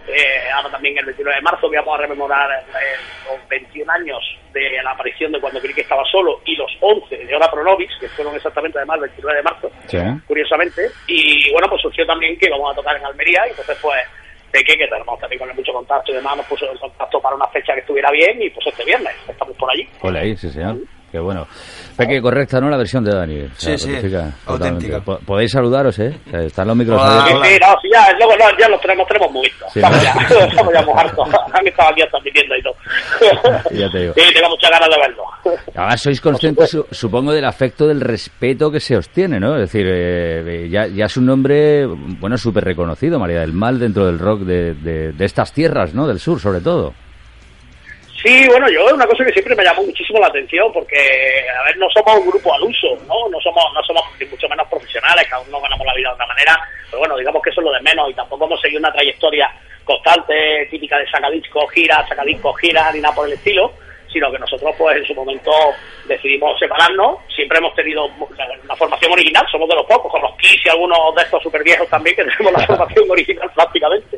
[0.08, 2.96] eh, ahora también el 29 de marzo que vamos a rememorar eh,
[3.30, 4.20] los 21 años
[4.54, 8.08] de la aparición de cuando Crique estaba solo y los 11 de Hora Pronovis, que
[8.10, 9.98] fueron exactamente además el 29 de marzo, Sí.
[10.28, 10.90] curiosamente.
[11.08, 14.00] Y bueno, pues surgió también que íbamos a tocar en Almería y entonces pues
[14.52, 17.48] Peque, que tenemos también con mucho contacto y demás, nos puso en contacto para una
[17.48, 19.88] fecha que estuviera bien y pues este viernes estamos por allí.
[20.02, 20.76] Hola ahí, sí, señor.
[21.12, 21.46] Qué bueno.
[21.98, 22.70] Peque, correcta, ¿no?
[22.70, 23.42] La versión de Dani.
[23.42, 25.02] O sea, Sí, sí, auténtica.
[25.02, 26.18] Podéis saludaros, ¿eh?
[26.32, 27.26] Están los micros Hola.
[27.28, 30.04] Sí, sí, no, sí, ya, luego no, ya los tenemos, tenemos muy Sí, estamos, ¿no?
[30.04, 31.28] ya, estamos ya muy hartos.
[31.54, 32.76] Han estado aquí hasta admitiendo y todo.
[33.72, 34.14] Ya te digo.
[34.16, 35.24] Sí, tengo muchas ganas de verlo.
[35.76, 39.56] Ahora sois conscientes, su- supongo, del afecto, del respeto que se os tiene, ¿no?
[39.56, 44.06] Es decir, eh, ya, ya es un nombre, bueno, súper reconocido, María del Mal, dentro
[44.06, 46.08] del rock de, de- de estas tierras, ¿no?
[46.08, 46.94] Del sur, sobre todo.
[48.22, 50.96] Sí, bueno, yo es una cosa que siempre me llamó muchísimo la atención porque,
[51.60, 53.28] a ver, no somos un grupo al uso, ¿no?
[53.30, 56.28] No somos, no somos ni mucho menos profesionales, cada uno ganamos la vida de otra
[56.28, 58.94] manera, pero bueno, digamos que eso es lo de menos y tampoco hemos seguido una
[58.94, 59.52] trayectoria
[59.84, 63.74] constante, típica de sacadiscos, gira, sacadiscos, gira, ni nada por el estilo,
[64.14, 65.52] sino que nosotros pues en su momento
[66.06, 70.64] decidimos separarnos, siempre hemos tenido una formación original, somos de los pocos, con los Kiss
[70.64, 74.18] y algunos de estos super viejos también que tenemos la formación original prácticamente.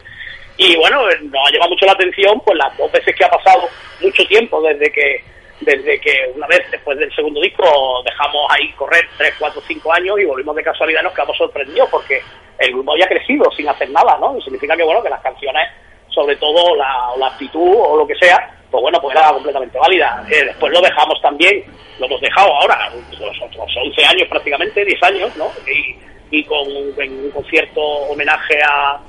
[0.63, 3.67] Y bueno, nos ha llamado mucho la atención pues las dos veces que ha pasado
[3.99, 5.21] mucho tiempo desde que
[5.59, 10.19] desde que una vez después del segundo disco dejamos ahí correr 3, 4, 5 años
[10.21, 12.21] y volvimos de casualidad nos quedamos sorprendidos porque
[12.59, 14.37] el grupo había crecido sin hacer nada, ¿no?
[14.37, 15.69] Y significa que bueno, que las canciones,
[16.07, 20.23] sobre todo la, la actitud o lo que sea, pues bueno, pues era completamente válida.
[20.29, 21.65] Eh, después lo dejamos también,
[21.99, 25.51] lo hemos dejado ahora, los otros 11 años prácticamente, 10 años, ¿no?
[25.67, 25.97] Y,
[26.37, 28.99] y con un concierto homenaje a,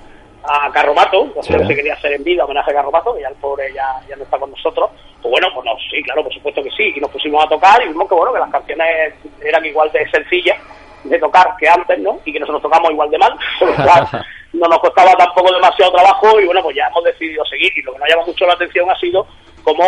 [0.46, 1.52] a Carromato, que Sí.
[1.66, 4.24] se quería hacer en vida homenaje a Carromato, que ya el pobre ya, ya no
[4.24, 4.90] está con nosotros,
[5.22, 7.82] pues bueno, pues no, sí, claro, por supuesto que sí, y nos pusimos a tocar
[7.82, 10.58] y vimos que bueno, que las canciones eran igual de sencillas
[11.04, 12.18] de tocar que antes, ¿no?
[12.24, 14.08] Y que nosotros tocamos igual de mal, por lo cual
[14.52, 17.92] no nos costaba tampoco demasiado trabajo y bueno, pues ya hemos decidido seguir y lo
[17.92, 19.26] que nos llama mucho la atención ha sido
[19.62, 19.82] cómo,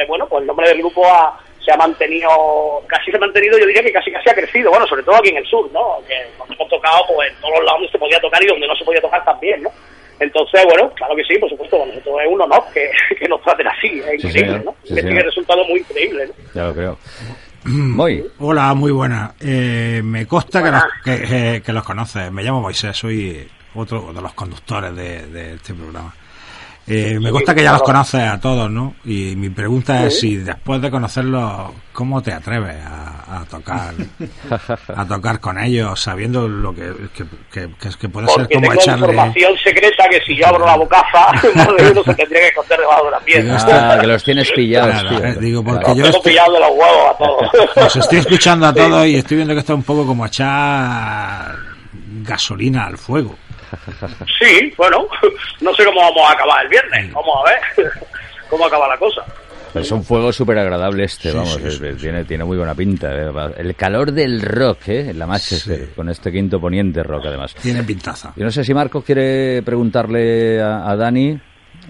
[0.00, 3.56] eh, bueno, pues el nombre del grupo ha- se ha mantenido, casi se ha mantenido,
[3.58, 5.96] yo diría que casi casi ha crecido, bueno, sobre todo aquí en el sur, ¿no?
[6.06, 8.68] Que cuando hemos tocado, pues en todos los lados donde se podía tocar y donde
[8.68, 9.70] no se podía tocar también, ¿no?
[10.20, 13.42] Entonces, bueno, claro que sí, por supuesto, para nosotros es un honor que, que nos
[13.42, 14.64] traten así, es Sí, increíble, señor.
[14.64, 14.74] ¿no?
[14.82, 15.06] Sí, que señor.
[15.06, 16.34] tiene resultado muy increíble, ¿no?
[16.54, 16.98] Ya lo creo.
[17.64, 18.24] Muy.
[18.40, 19.34] Hola, muy buena.
[19.40, 22.30] Eh, me consta que los, que, eh, que los conoces.
[22.30, 26.14] Me llamo Moisés, soy otro de los conductores de, de este programa.
[26.86, 28.94] Eh, me consta que ya los conoces a todos, ¿no?
[29.06, 33.94] Y mi pregunta es si después de conocerlos, ¿cómo te atreves a, a tocar
[34.94, 37.68] a tocar con ellos, sabiendo lo que, que, que,
[37.98, 39.06] que- puede ser Porque como tengo echarle...
[39.06, 42.78] información secreta que si yo abro la bocaza, más de uno se tendría que esconder
[42.80, 43.56] debajo de la piedra.
[43.94, 45.24] Ah, que los tienes pillados, Claro, tío.
[45.24, 47.86] eh, digo, porque Los yo tengo estoy, pillados de los huevos a todos.
[47.86, 51.54] os estoy escuchando a todos y estoy viendo que esto es un poco como echar
[52.22, 53.36] gasolina al fuego.
[54.40, 55.06] Sí, bueno,
[55.60, 57.12] no sé cómo vamos a acabar el viernes.
[57.12, 57.92] Vamos a ver
[58.50, 59.24] cómo acaba la cosa.
[59.74, 62.56] Es un fuego súper agradable este, Sí, vamos, sí, es- sí, es- tiene, tiene muy
[62.56, 63.12] buena pinta.
[63.12, 65.10] eh, El calor del rock, ¿eh?
[65.10, 65.92] En la Manchester, Sí.
[65.96, 67.54] con este quinto poniente rock, además.
[67.60, 68.32] Tiene pintaza.
[68.36, 71.36] Yo no sé si Marcos quiere preguntarle a, a Dani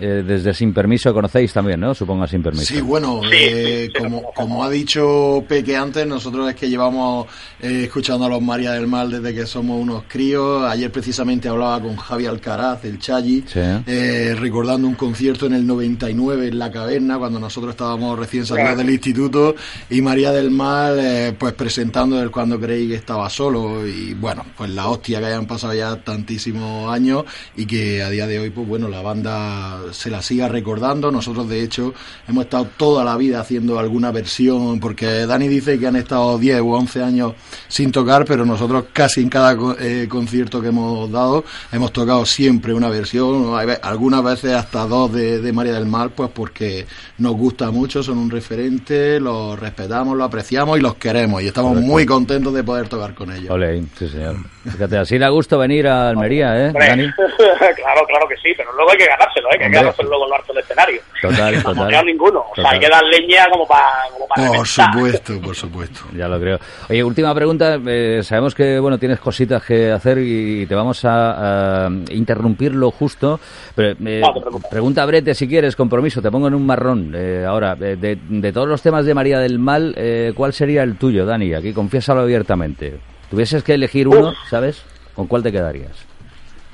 [0.00, 1.94] eh, desde Sin Permiso conocéis también, ¿no?
[1.94, 2.74] Supongo Sin Permiso.
[2.74, 7.26] Sí, bueno, eh, como, como ha dicho Peque antes, nosotros es que llevamos
[7.60, 10.64] eh, escuchando a los María del Mal desde que somos unos críos.
[10.64, 13.60] Ayer precisamente hablaba con Javi Alcaraz, el Chayi, Sí.
[13.86, 18.64] eh, recordando un concierto en el 99 en La Caverna, cuando nosotros estábamos recién salidos
[18.70, 18.78] Claro.
[18.78, 19.54] del instituto,
[19.90, 23.86] y María del Mal, eh, pues presentando el Cuando creí que estaba solo.
[23.86, 27.24] Y bueno, pues la hostia que hayan pasado ya tantísimos años
[27.56, 31.10] y que a día de hoy, pues bueno, la banda se la siga recordando.
[31.10, 31.92] Nosotros, de hecho,
[32.28, 36.60] hemos estado toda la vida haciendo alguna versión, porque Dani dice que han estado 10
[36.60, 37.32] u 11 años
[37.68, 42.24] sin tocar, pero nosotros casi en cada co- eh, concierto que hemos dado hemos tocado
[42.24, 46.86] siempre una versión, algunas veces hasta dos de, de María del Mar, pues porque
[47.18, 51.72] nos gusta mucho, son un referente, los respetamos, los apreciamos y los queremos, y estamos
[51.72, 51.90] Correcto.
[51.92, 53.50] muy contentos de poder tocar con ellos.
[53.50, 54.36] Ole, sí, señor.
[54.64, 57.10] Fíjate, así da gusto venir a Almería, ¿eh, Dani?
[57.76, 59.58] claro, claro que sí, pero luego hay que ganárselo, ¿eh?
[59.58, 61.00] que hay que Luego en lo alto del escenario.
[61.22, 61.74] Total, No total.
[61.76, 62.44] mamoneado ninguno.
[62.50, 64.92] O sea, hay que dar leña como para como para Por reventar.
[64.92, 66.00] supuesto, por supuesto.
[66.16, 66.58] Ya lo creo.
[66.88, 67.78] Oye, última pregunta.
[67.86, 72.90] eh, sabemos que bueno tienes cositas que hacer y te vamos a, a interrumpir lo
[72.90, 73.40] justo.
[73.74, 76.20] Pero, eh, No te pregunta brete si quieres, compromiso.
[76.22, 77.12] Te pongo en un marrón.
[77.14, 80.82] eh, ahora, eh, de, de todos los temas de María del Mal, eh, ¿cuál sería
[80.82, 81.54] el tuyo, Dani?
[81.54, 82.98] Aquí confiésalo abiertamente.
[83.30, 84.82] Tuvieses que elegir uno, ¿sabes?
[85.14, 85.92] ¿Con cuál te quedarías?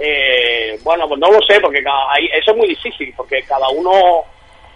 [0.00, 4.24] Eh, bueno, pues no lo sé, porque cada- eso es muy difícil, porque cada uno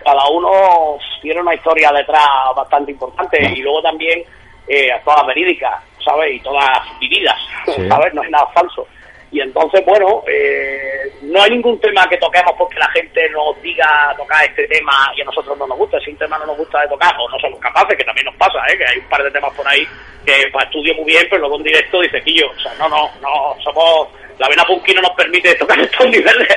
[0.05, 4.23] cada uno tiene una historia detrás bastante importante y luego también
[4.69, 6.35] eh, todas verídicas, ¿sabes?
[6.35, 7.89] Y todas vividas, Sí.
[7.89, 8.13] ¿sabes?
[8.13, 8.87] No es nada falso.
[9.31, 11.04] Y entonces, bueno, eh,
[11.35, 15.21] no hay ningún tema que toquemos porque la gente nos diga tocar este tema y
[15.21, 15.99] a nosotros no nos gusta.
[15.99, 18.37] Si un tema no nos gusta de tocar o no somos capaces, que también nos
[18.37, 18.79] pasa, ¿eh?
[18.79, 19.85] que hay un par de temas por ahí
[20.25, 23.11] que pues, estudio muy bien, pero luego en directo dice Quillo, o sea, no, no,
[23.21, 24.09] no, somos.
[24.39, 26.49] La vena punky no nos permite tocar estos niveles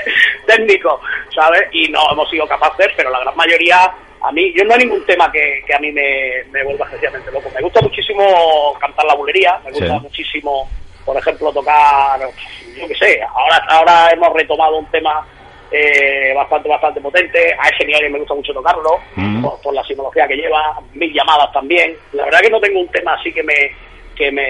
[0.46, 1.02] técnicos,
[1.34, 1.64] ¿sabes?
[1.72, 5.04] Y no hemos sido capaces, pero la gran mayoría a mí, yo no hay ningún
[5.06, 7.50] tema que, que a mí me, me vuelva especialmente loco.
[7.54, 10.00] Me gusta muchísimo cantar la bulería, me gusta Sí.
[10.04, 10.70] muchísimo,
[11.08, 15.26] por ejemplo, tocar, yo qué sé, ahora, ahora hemos retomado un tema
[15.72, 17.54] eh, bastante, bastante potente.
[17.60, 19.42] A ese nivel me gusta mucho tocarlo, Mm.
[19.42, 21.96] por, por la simbología que lleva, mil llamadas también.
[22.14, 23.72] La verdad que no tengo un tema así que me
[24.16, 24.44] que me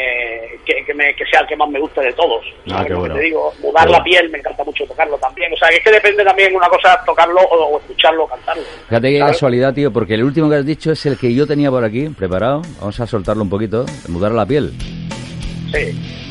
[0.65, 2.41] que, que me que sea el que más me guste de todos.
[2.67, 3.15] Ah, ¿Sabes qué lo que bueno.
[3.15, 4.04] te digo, mudar Qué la bueno.
[4.06, 5.52] piel me encanta mucho tocarlo también.
[5.54, 8.63] O sea, que es que depende también una cosa tocarlo o, o escucharlo o cantarlo.
[8.88, 11.70] Fíjate qué casualidad, tío, porque el último que has dicho es el que yo tenía
[11.70, 12.62] por aquí, preparado.
[12.80, 13.86] Vamos a soltarlo un poquito.
[14.08, 14.72] Mudar la piel.
[15.74, 16.27] Sí.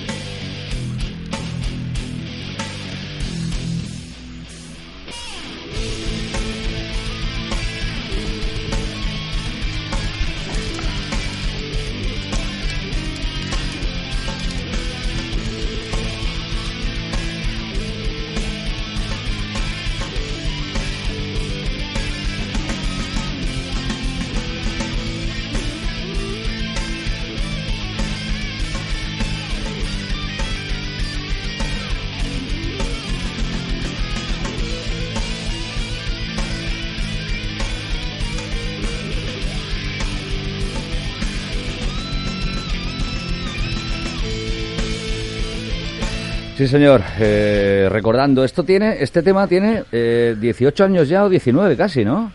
[46.57, 47.03] Sí, señor.
[47.21, 52.33] Eh, recordando, esto tiene, este tema tiene eh, 18 años ya o 19 casi, ¿no?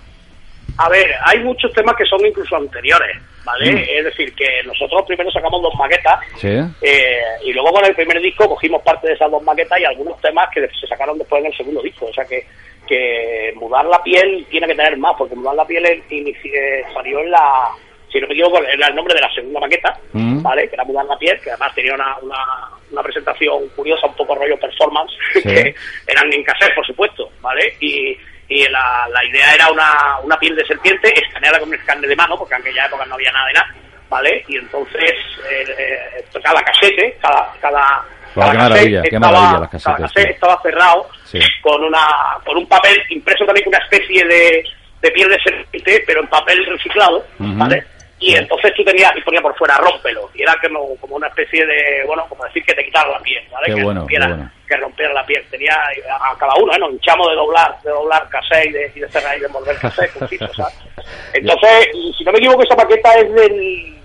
[0.78, 3.72] A ver, hay muchos temas que son incluso anteriores, ¿vale?
[3.74, 3.78] Mm.
[3.98, 6.48] Es decir, que nosotros primero sacamos dos maquetas Sí.
[6.82, 10.20] eh, y luego con el primer disco cogimos parte de esas dos maquetas y algunos
[10.22, 12.06] temas que se sacaron después en el segundo disco.
[12.06, 12.46] O sea que,
[12.88, 17.32] que mudar la piel tiene que tener más, porque mudar la piel eh, salió en
[17.32, 17.70] la,
[18.12, 20.42] si no me equivoco, era el nombre de la segunda maqueta, Mm.
[20.44, 20.68] ¿vale?
[20.70, 22.36] Que era mudar la piel, que además tenía una, una,
[22.92, 25.42] una presentación curiosa, un poco rollo performance, Sí.
[25.44, 25.76] que
[26.08, 27.76] eran en cassette, por supuesto, ¿vale?
[27.80, 28.18] Y,
[28.50, 32.16] y la, la idea era una, una piel de serpiente escaneada con un escáner de
[32.16, 33.76] mano, porque en aquella época no había nada de nada,
[34.10, 34.44] ¿vale?
[34.48, 35.12] Y entonces,
[35.50, 37.54] eh, eh, cada casete, cada...
[37.62, 41.40] cada cada qué maravilla, qué estaba- maravilla las cada estaba cerrado Sí.
[41.62, 42.00] con una
[42.46, 44.64] con un papel impreso también con una especie de,
[45.02, 47.26] de piel de serpiente, pero en papel reciclado.
[47.40, 47.84] ¿vale?
[48.22, 50.30] Y entonces tú tenías, y ponía por fuera, rómpelo.
[50.36, 53.44] Y era como, como una especie de, bueno, como decir que te quitara la piel,
[53.52, 53.66] ¿vale?
[53.66, 54.52] Qué que, bueno, rompiera, bueno.
[54.68, 55.44] que rompiera la piel.
[55.50, 56.78] Tenía a, cada uno, ¿eh?
[56.78, 59.76] Nos hinchamos de doblar, de doblar cassette y de, y de cerrar y de envolver
[59.80, 60.12] con ¿sabes?
[61.34, 64.01] Entonces, si no me equivoco, esa paqueta es del...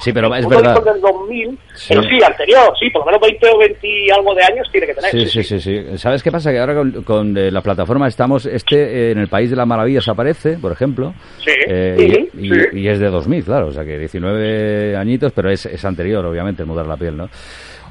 [0.00, 0.82] Sí, pero es verdad.
[0.82, 1.86] del 2000, Sí.
[1.88, 4.86] pero sí, anterior, sí, por lo menos 20 o 20 y algo de años tiene
[4.88, 5.10] que tener.
[5.10, 5.98] Sí, sí, sí, sí.
[5.98, 6.50] ¿Sabes qué pasa?
[6.50, 9.66] Que ahora con, con, eh, la plataforma estamos, este eh, en el País de las
[9.66, 12.10] Maravillas aparece, por ejemplo, Sí, eh, y,
[12.48, 12.58] sí.
[12.74, 16.24] y- y es de 2000, claro, o sea que 19 añitos, pero es, es anterior,
[16.26, 17.28] obviamente, el mudar la piel, ¿no?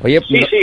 [0.01, 0.57] Oye, Sí, no- sí.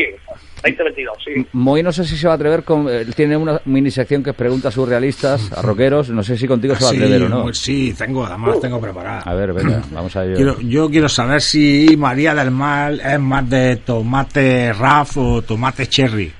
[0.62, 1.46] 2022, sí.
[1.52, 2.86] Moy no sé si se va a atrever con...
[2.88, 6.10] eh, tiene una mini sección que es preguntas surrealistas a rockeros.
[6.10, 7.42] No sé si contigo se va a Sí, atrever o no.
[7.44, 9.26] pues sí, tengo, además tengo preparadas.
[9.26, 10.36] A ver, venga, vamos a ello.
[10.36, 15.86] Quiero- yo quiero saber si María del Mal es más de tomate raf o tomate
[15.88, 16.32] cherry.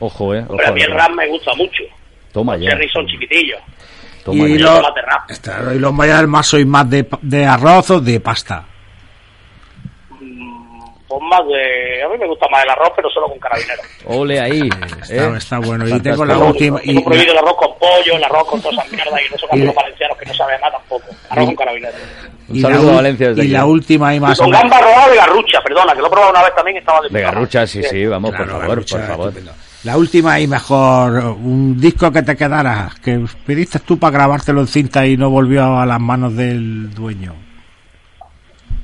[0.00, 0.40] Ojo, eh.
[0.40, 1.82] Ojo, Hombre, a mí el rap me gusta mucho.
[2.32, 2.70] Toma ya.
[2.70, 3.58] Cherry son chiquitillos.
[4.24, 4.64] Toma y, ya.
[4.64, 5.74] los, raf.
[5.74, 8.64] Y los María del Mar sois más de, pa- de arroz o de pasta.
[11.20, 12.02] Más de...
[12.02, 13.84] A mí me gusta más el arroz, pero solo con carabineros.
[14.06, 14.68] Ole ahí.
[15.02, 15.36] Está, eh.
[15.36, 15.88] está bueno.
[15.88, 16.80] Y tengo la última.
[16.82, 19.38] Y, tengo prohibido el arroz con pollo, el arroz con todas esas mierdas y no
[19.38, 21.04] sé cómo los valencianos que no saben nada tampoco.
[21.30, 21.94] Arroz con carabineros.
[22.48, 23.52] Un y la, saludo a ul- Valencia desde y aquí.
[23.52, 24.38] la última y más.
[24.38, 27.00] Con gamba robada de garrucha, perdona, que lo he probado una vez también y estaba
[27.00, 29.28] de De garrucha, sí, sí, vamos, Claro, por favor, garrucha, por favor.
[29.28, 29.52] estupendo.
[29.84, 34.66] La última y mejor, un disco que te quedara, que pediste tú para grabártelo en
[34.66, 37.34] cinta y no volvió a las manos del dueño.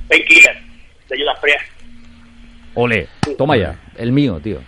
[0.09, 0.57] Painkiller,
[1.09, 1.59] de Judas Priest.
[2.73, 3.07] Ole,
[3.37, 3.75] toma ya.
[3.97, 4.59] El mío, tío.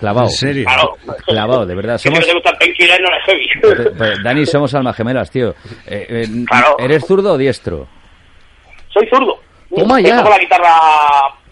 [0.00, 0.26] Clavado.
[0.26, 0.64] ¿En serio?
[0.64, 0.96] Claro.
[1.24, 1.98] Clavado, de verdad.
[1.98, 2.26] Si no Somos...
[2.28, 3.48] te gusta el no eres heavy.
[3.96, 5.50] Pues, Dani, somos almas gemelas, tío.
[5.86, 6.76] Eh, eh, Claro.
[6.78, 7.86] ¿Eres zurdo o diestro?
[8.92, 9.38] Soy zurdo.
[9.74, 10.16] Toma Yo ya.
[10.18, 10.70] Toco la guitarra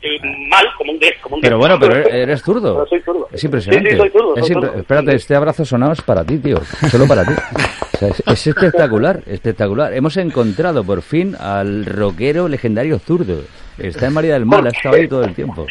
[0.03, 1.61] eh, mal, como un des, como un Pero des.
[1.67, 2.75] bueno, pero eres zurdo.
[2.75, 3.29] Pero soy zurdo.
[3.33, 3.91] Es impresionante.
[3.91, 4.81] Sí, sí, soy zurdo, Es soy impre- zurdo.
[4.81, 6.61] Espérate, este abrazo sonado es para ti, tío.
[6.91, 7.33] Solo para ti.
[7.33, 9.93] O sea, es, es espectacular, espectacular.
[9.95, 13.43] Hemos encontrado por fin al rockero legendario zurdo.
[13.79, 15.67] Está en María del Mar, ha estado ahí todo el tiempo.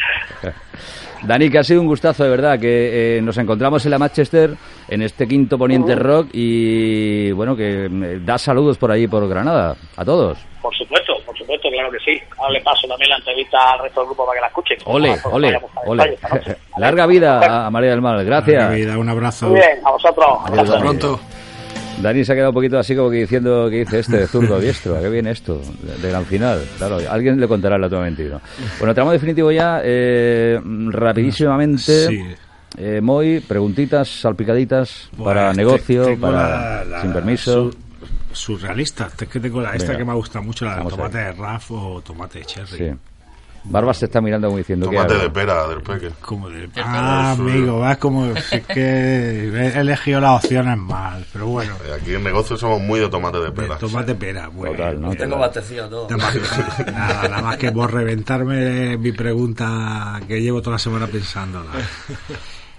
[1.22, 4.54] Dani, que ha sido un gustazo, de verdad, que eh, nos encontramos en la Manchester,
[4.88, 9.74] en este quinto poniente rock, y bueno, que eh, da saludos por ahí, por Granada,
[9.96, 10.38] a todos.
[10.60, 12.20] Por supuesto, por supuesto, claro que sí.
[12.36, 14.78] Ahora le paso también la entrevista al resto del grupo para que la escuchen.
[14.84, 16.18] Ole, ole, ole.
[16.76, 18.62] Larga vida a María del Mar, gracias.
[18.62, 19.48] Larga vida, un abrazo.
[19.48, 20.28] Muy bien, a vosotros.
[20.54, 20.80] Dani.
[20.80, 21.20] Pronto.
[22.02, 24.58] Dani se ha quedado un poquito así como que diciendo que dice este de zurdo
[24.60, 24.96] diestro.
[24.96, 25.60] ¿A qué viene esto?
[25.82, 26.62] De, de gran final.
[26.78, 28.40] Claro, alguien le contará el dato mentido.
[28.78, 29.80] Bueno, tramo definitivo ya.
[29.82, 32.08] Eh, rapidísimamente.
[32.08, 32.20] Sí.
[32.76, 37.70] Eh, Moy, preguntitas salpicaditas para te- negocio, para la- la- sin permiso.
[37.70, 37.78] su-
[38.32, 39.08] surrealista.
[39.18, 39.98] Es que tengo la, esta Venga.
[39.98, 42.76] que me gusta mucho, la de tomate de raf o tomate cherry.
[42.76, 42.90] Sí.
[43.66, 46.10] Barbas te está mirando como diciendo que Tomate de pera del peque.
[46.20, 46.68] Como de...
[46.76, 48.26] Ah, amigo, vas como...
[48.26, 51.74] Es que he elegido las opciones mal, pero bueno.
[51.86, 53.78] Eh, Aquí en negocio somos muy de tomate de De pera.
[53.78, 54.76] tomate pera, bueno.
[54.76, 55.14] Total, ¿no?
[55.14, 56.08] Tengo abastecido todo.
[56.10, 61.06] Nada más, nada, nada más que por reventarme mi pregunta que llevo toda la semana
[61.06, 61.70] pensándola.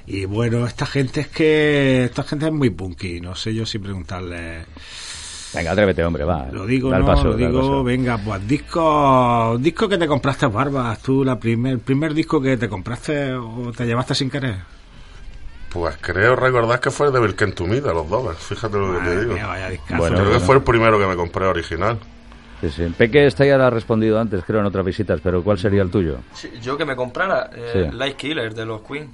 [0.07, 3.79] Y bueno, esta gente es que esta gente es muy punky, no sé yo si
[3.79, 4.65] preguntarle.
[5.55, 6.47] Venga, atrévete, hombre, va.
[6.51, 7.83] Lo digo, no, paso, lo digo, paso.
[7.83, 12.57] venga, pues disco, disco que te compraste Barbas, tú la primer, el primer disco que
[12.57, 14.55] te compraste o te llevaste sin querer.
[15.69, 18.37] Pues creo recordar que fue el de Birken to Me, de los Dobbers.
[18.39, 19.33] Fíjate lo que te digo.
[19.33, 19.97] mía, vaya discazo.
[19.97, 20.39] Bueno, creo bueno.
[20.39, 21.99] que fue el primero que me compré original.
[22.61, 22.93] Sí, sí.
[22.97, 25.89] Peque esta ya la ha respondido antes, creo, en otras visitas, pero ¿cuál sería el
[25.91, 26.19] tuyo?
[26.33, 27.97] Sí, yo que me comprara eh, Sí.
[27.97, 29.09] Light Killer de los Queen.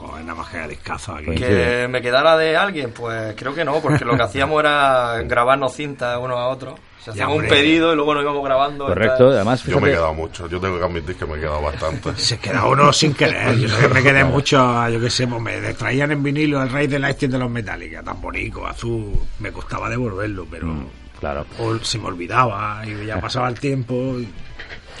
[0.00, 1.26] Joder, nada más que discazo aquí.
[1.26, 5.20] Pues- Que me quedara de alguien, pues creo que no, porque lo que hacíamos era
[5.24, 6.74] grabarnos cintas unos a otros.
[7.02, 8.86] Se hacíamos un pedido y luego nos íbamos grabando.
[8.86, 10.46] Correcto, además, Yo me he fíjate, quedado mucho.
[10.48, 12.14] Yo tengo que admitir que me he quedado bastante.
[12.16, 13.56] Se queda uno sin querer.
[13.56, 16.68] Yo sé que me quedé mucho, yo qué sé, pues me traían en vinilo el
[16.70, 19.12] Rey de Lightning de los Metallica, tan bonito, azul.
[19.40, 20.66] Me costaba devolverlo, pero.
[20.66, 20.86] Mm,
[21.18, 21.46] claro.
[21.58, 23.94] o se me olvidaba y ya pasaba el tiempo.
[24.18, 24.28] y-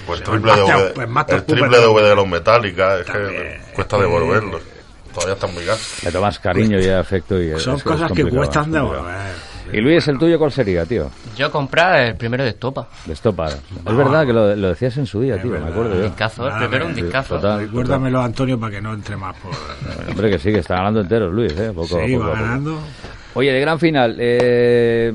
[0.06, 3.30] Pues el triple, DVD, pues el triple de- DVD de los Metallica es También.
[3.32, 4.60] que cuesta devolverlo.
[5.18, 6.06] Todavía está en mi casa.
[6.06, 9.48] le tomas cariño y afecto y Son es- es cosas que cuestan devolver.
[9.70, 11.10] ¿Y Luis, el tuyo cuál sería, tío?
[11.36, 12.88] Yo comprar el primero de Estopa.
[13.04, 13.48] De Estopa.
[13.48, 16.04] Es verdad que lo, lo decías en su día, tío, me acuerdo yo.
[16.04, 17.34] Discazo, el Nada, primero un sí, discazo.
[17.36, 17.60] total.
[17.60, 19.52] Recuérdamelo, Antonio, para que no entre más por.
[20.10, 21.70] Hombre, que sí, que está ganando enteros, Luis, ¿eh?
[21.74, 22.42] Poco, Sí, poco va poco.
[22.42, 22.78] ganando.
[23.34, 25.12] Oye, de gran final, eh,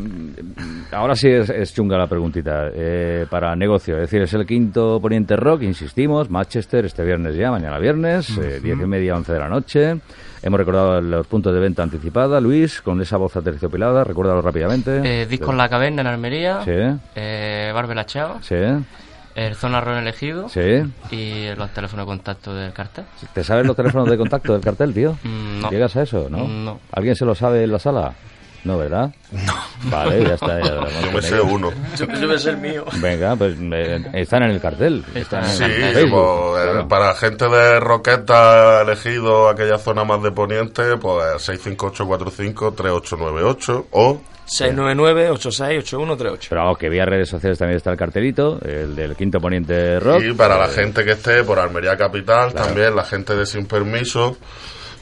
[0.93, 2.69] ahora sí es, es chunga la preguntita.
[2.73, 7.51] eh, para negocio, es decir, es el quinto poniente rock, insistimos, Manchester, este viernes ya,
[7.51, 9.95] mañana viernes, eh, diez y media, once de la noche.
[10.41, 15.21] Hemos recordado los puntos de venta anticipada, Luis, con esa voz aterciopelada, recuérdalo rápidamente.
[15.21, 16.61] Eh, Discos La Caverna en Almería.
[16.65, 16.71] Sí,
[17.15, 18.39] Eh, Barbela Chao.
[18.41, 18.55] sí,
[19.35, 20.49] El Zona Ron elegido.
[20.49, 20.83] sí.
[21.11, 23.05] Y los teléfonos de contacto del cartel.
[23.33, 25.13] ¿Te sabes los teléfonos de contacto del cartel, tío?
[25.23, 25.69] Mm, no.
[25.71, 26.45] ¿Llegas a eso, no?
[26.47, 26.79] No.
[26.91, 28.13] ¿Alguien se lo sabe en la sala?
[28.65, 29.11] No, ¿verdad?
[29.31, 29.53] No.
[29.89, 30.61] Vale, ya está.
[30.61, 31.69] ya Yo me sé uno.
[31.97, 32.85] Yo, yo me sé el mío.
[33.01, 35.03] Venga, pues eh, están en el cartel.
[35.13, 36.87] Están en Sí, en Facebook, pues, eh, claro.
[36.87, 46.47] para gente de Roqueta elegido aquella zona más de poniente, pues 65845-3898 o 699-868138.
[46.49, 50.21] Pero vamos, que vía redes sociales también está el cartelito, el del quinto poniente rock.
[50.23, 53.65] y para la Eh, gente que esté por Almería Capital, también la gente de Sin
[53.65, 54.37] Permiso,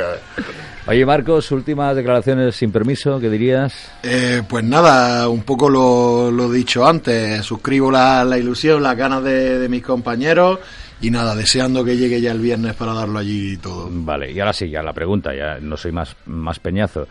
[0.85, 3.73] Oye, Marcos, últimas declaraciones sin permiso, ¿qué dirías?
[4.03, 9.21] Eh, pues nada, un poco lo, lo dicho antes, suscribo la, la ilusión, las ganas
[9.23, 10.59] de, de mis compañeros
[11.01, 13.87] y nada, deseando que llegue ya el viernes para darlo allí y todo.
[13.91, 17.07] Vale, y ahora sí, ya la pregunta, ya no soy más, más peñazo.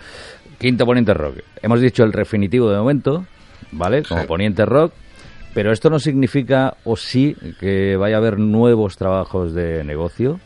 [0.59, 1.39] Quinto Poniente Rock.
[1.63, 3.27] Hemos dicho el definitivo de momento,
[3.73, 4.03] ¿vale?
[4.03, 4.93] Como Poniente Rock,
[5.55, 10.41] pero esto no significa, o sí, que vaya a haber nuevos trabajos de negocio.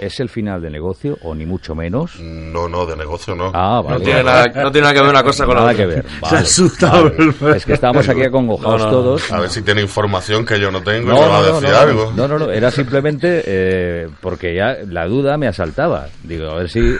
[0.00, 2.18] ¿Es el final de negocio o ni mucho menos?
[2.20, 3.50] No, no, de negocio no.
[3.54, 3.98] Ah, vale.
[3.98, 5.84] No tiene nada- no tiene nada que ver una cosa con la Nada otra.
[5.86, 6.04] que ver.
[6.28, 8.90] Se ha asustado el- Es que estábamos aquí acongojados No, no.
[8.92, 9.30] todos.
[9.32, 11.46] A ver si tiene información que yo no tengo y No, me va a no,
[11.60, 12.12] decir no, no, algo.
[12.16, 16.06] No, no, no, era simplemente eh, porque ya la duda me asaltaba.
[16.22, 16.96] Digo, a ver si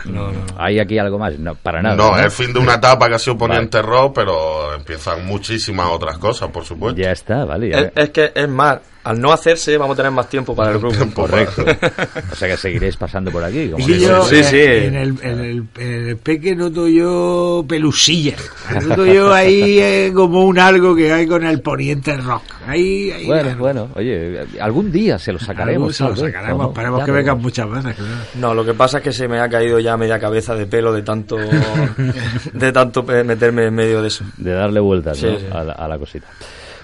[0.57, 1.37] hay aquí algo más.
[1.39, 1.95] No, para nada.
[1.95, 5.87] No, es el fin de una etapa que ha sido Poniente Rock, pero empiezan muchísimas
[5.91, 7.01] otras cosas, por supuesto.
[7.01, 7.69] Ya está, vale.
[7.69, 10.71] ya- Es, es que es más, al no hacerse vamos a tener más tiempo para
[10.71, 10.97] el grupo.
[11.13, 11.65] Correcto.
[12.31, 13.69] O sea que seguiréis pasando por aquí.
[13.69, 14.57] como yo, sí, eh, sí.
[14.59, 18.35] En el, en el, en el peque noto yo pelusilla.
[18.83, 22.43] Noto yo ahí eh, como un algo que hay con el poniente rock.
[22.67, 25.95] Ahí, ahí Bueno, bueno, oye, algún día se lo sacaremos.
[25.95, 26.69] se lo sacaremos, ¿o no?
[26.69, 27.95] esperemos Ya que vengan muchas veces.
[27.95, 28.11] claro.
[28.35, 30.93] No, lo que pasa es que se me ha caído ya media cabeza de pelo
[30.93, 31.37] de tanto
[32.53, 34.23] de tanto pe- meterme en medio de eso.
[34.37, 35.37] De darle vueltas Sí, ¿no?
[35.39, 35.45] sí.
[35.51, 36.27] A, la, a la cosita.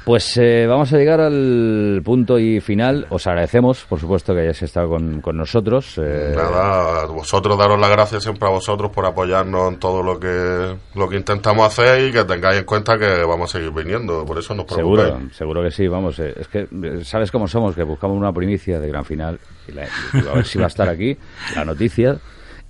[0.07, 3.07] Pues eh, vamos a llegar al punto y final.
[3.09, 5.97] Os agradecemos, por supuesto, que hayáis estado con, con nosotros.
[6.01, 10.77] eh, Nada, vosotros daros las gracias siempre a vosotros por apoyarnos en todo lo que
[10.95, 14.39] lo que intentamos hacer y que tengáis en cuenta que vamos a seguir viniendo, por
[14.39, 15.07] eso nos preocupéis.
[15.09, 16.17] Seguro, seguro que sí, vamos.
[16.19, 19.37] eh, Es que eh, sabes cómo somos, que buscamos una primicia de gran final.
[19.67, 21.17] Y la- y a ver si va a estar aquí
[21.53, 22.15] la noticia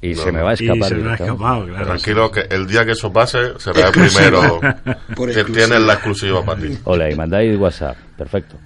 [0.02, 0.90] y No, se me va a Y escapar.
[0.90, 1.24] se me ha directamente.
[1.34, 1.86] escapado, claro.
[1.86, 4.60] Tranquilo que el día que eso pase será el primero
[5.16, 6.78] Por que tienes la exclusiva para ti.
[6.84, 7.98] Hola, y mandáis WhatsApp.
[8.18, 8.58] Perfecto.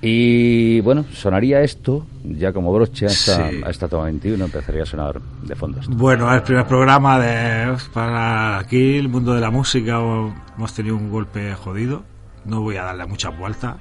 [0.00, 3.60] Y bueno, sonaría esto ya como broche hasta, Sí.
[3.64, 5.92] hasta toma 21, empezaría a sonar de fondo esto.
[5.96, 9.98] Bueno, es el primer programa de para aquí, el mundo de la música.
[10.00, 12.04] o- Hemos tenido un golpe jodido.
[12.44, 13.76] No voy a darle muchas vueltas.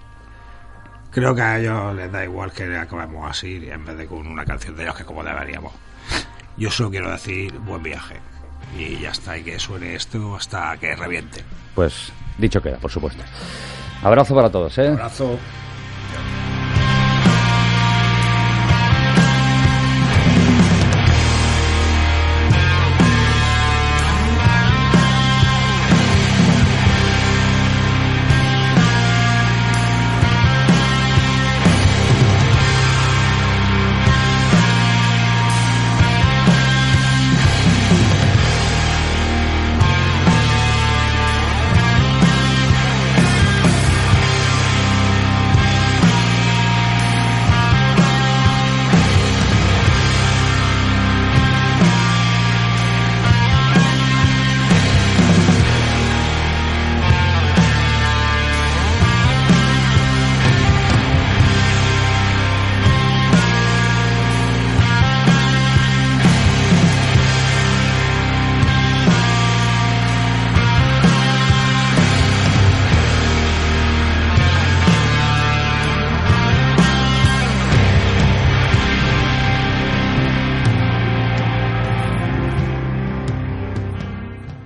[1.12, 4.43] Creo que a ellos les da igual que acabemos así en vez de con una
[4.45, 5.72] canción de ellos que como deberíamos.
[6.58, 8.16] Yo solo quiero decir buen viaje.
[8.78, 11.43] Y ya está, y que suene esto hasta que reviente.
[11.74, 13.24] Pues dicho queda, por supuesto.
[14.03, 14.89] Abrazo para todos, ¿eh?
[14.89, 15.38] Abrazo.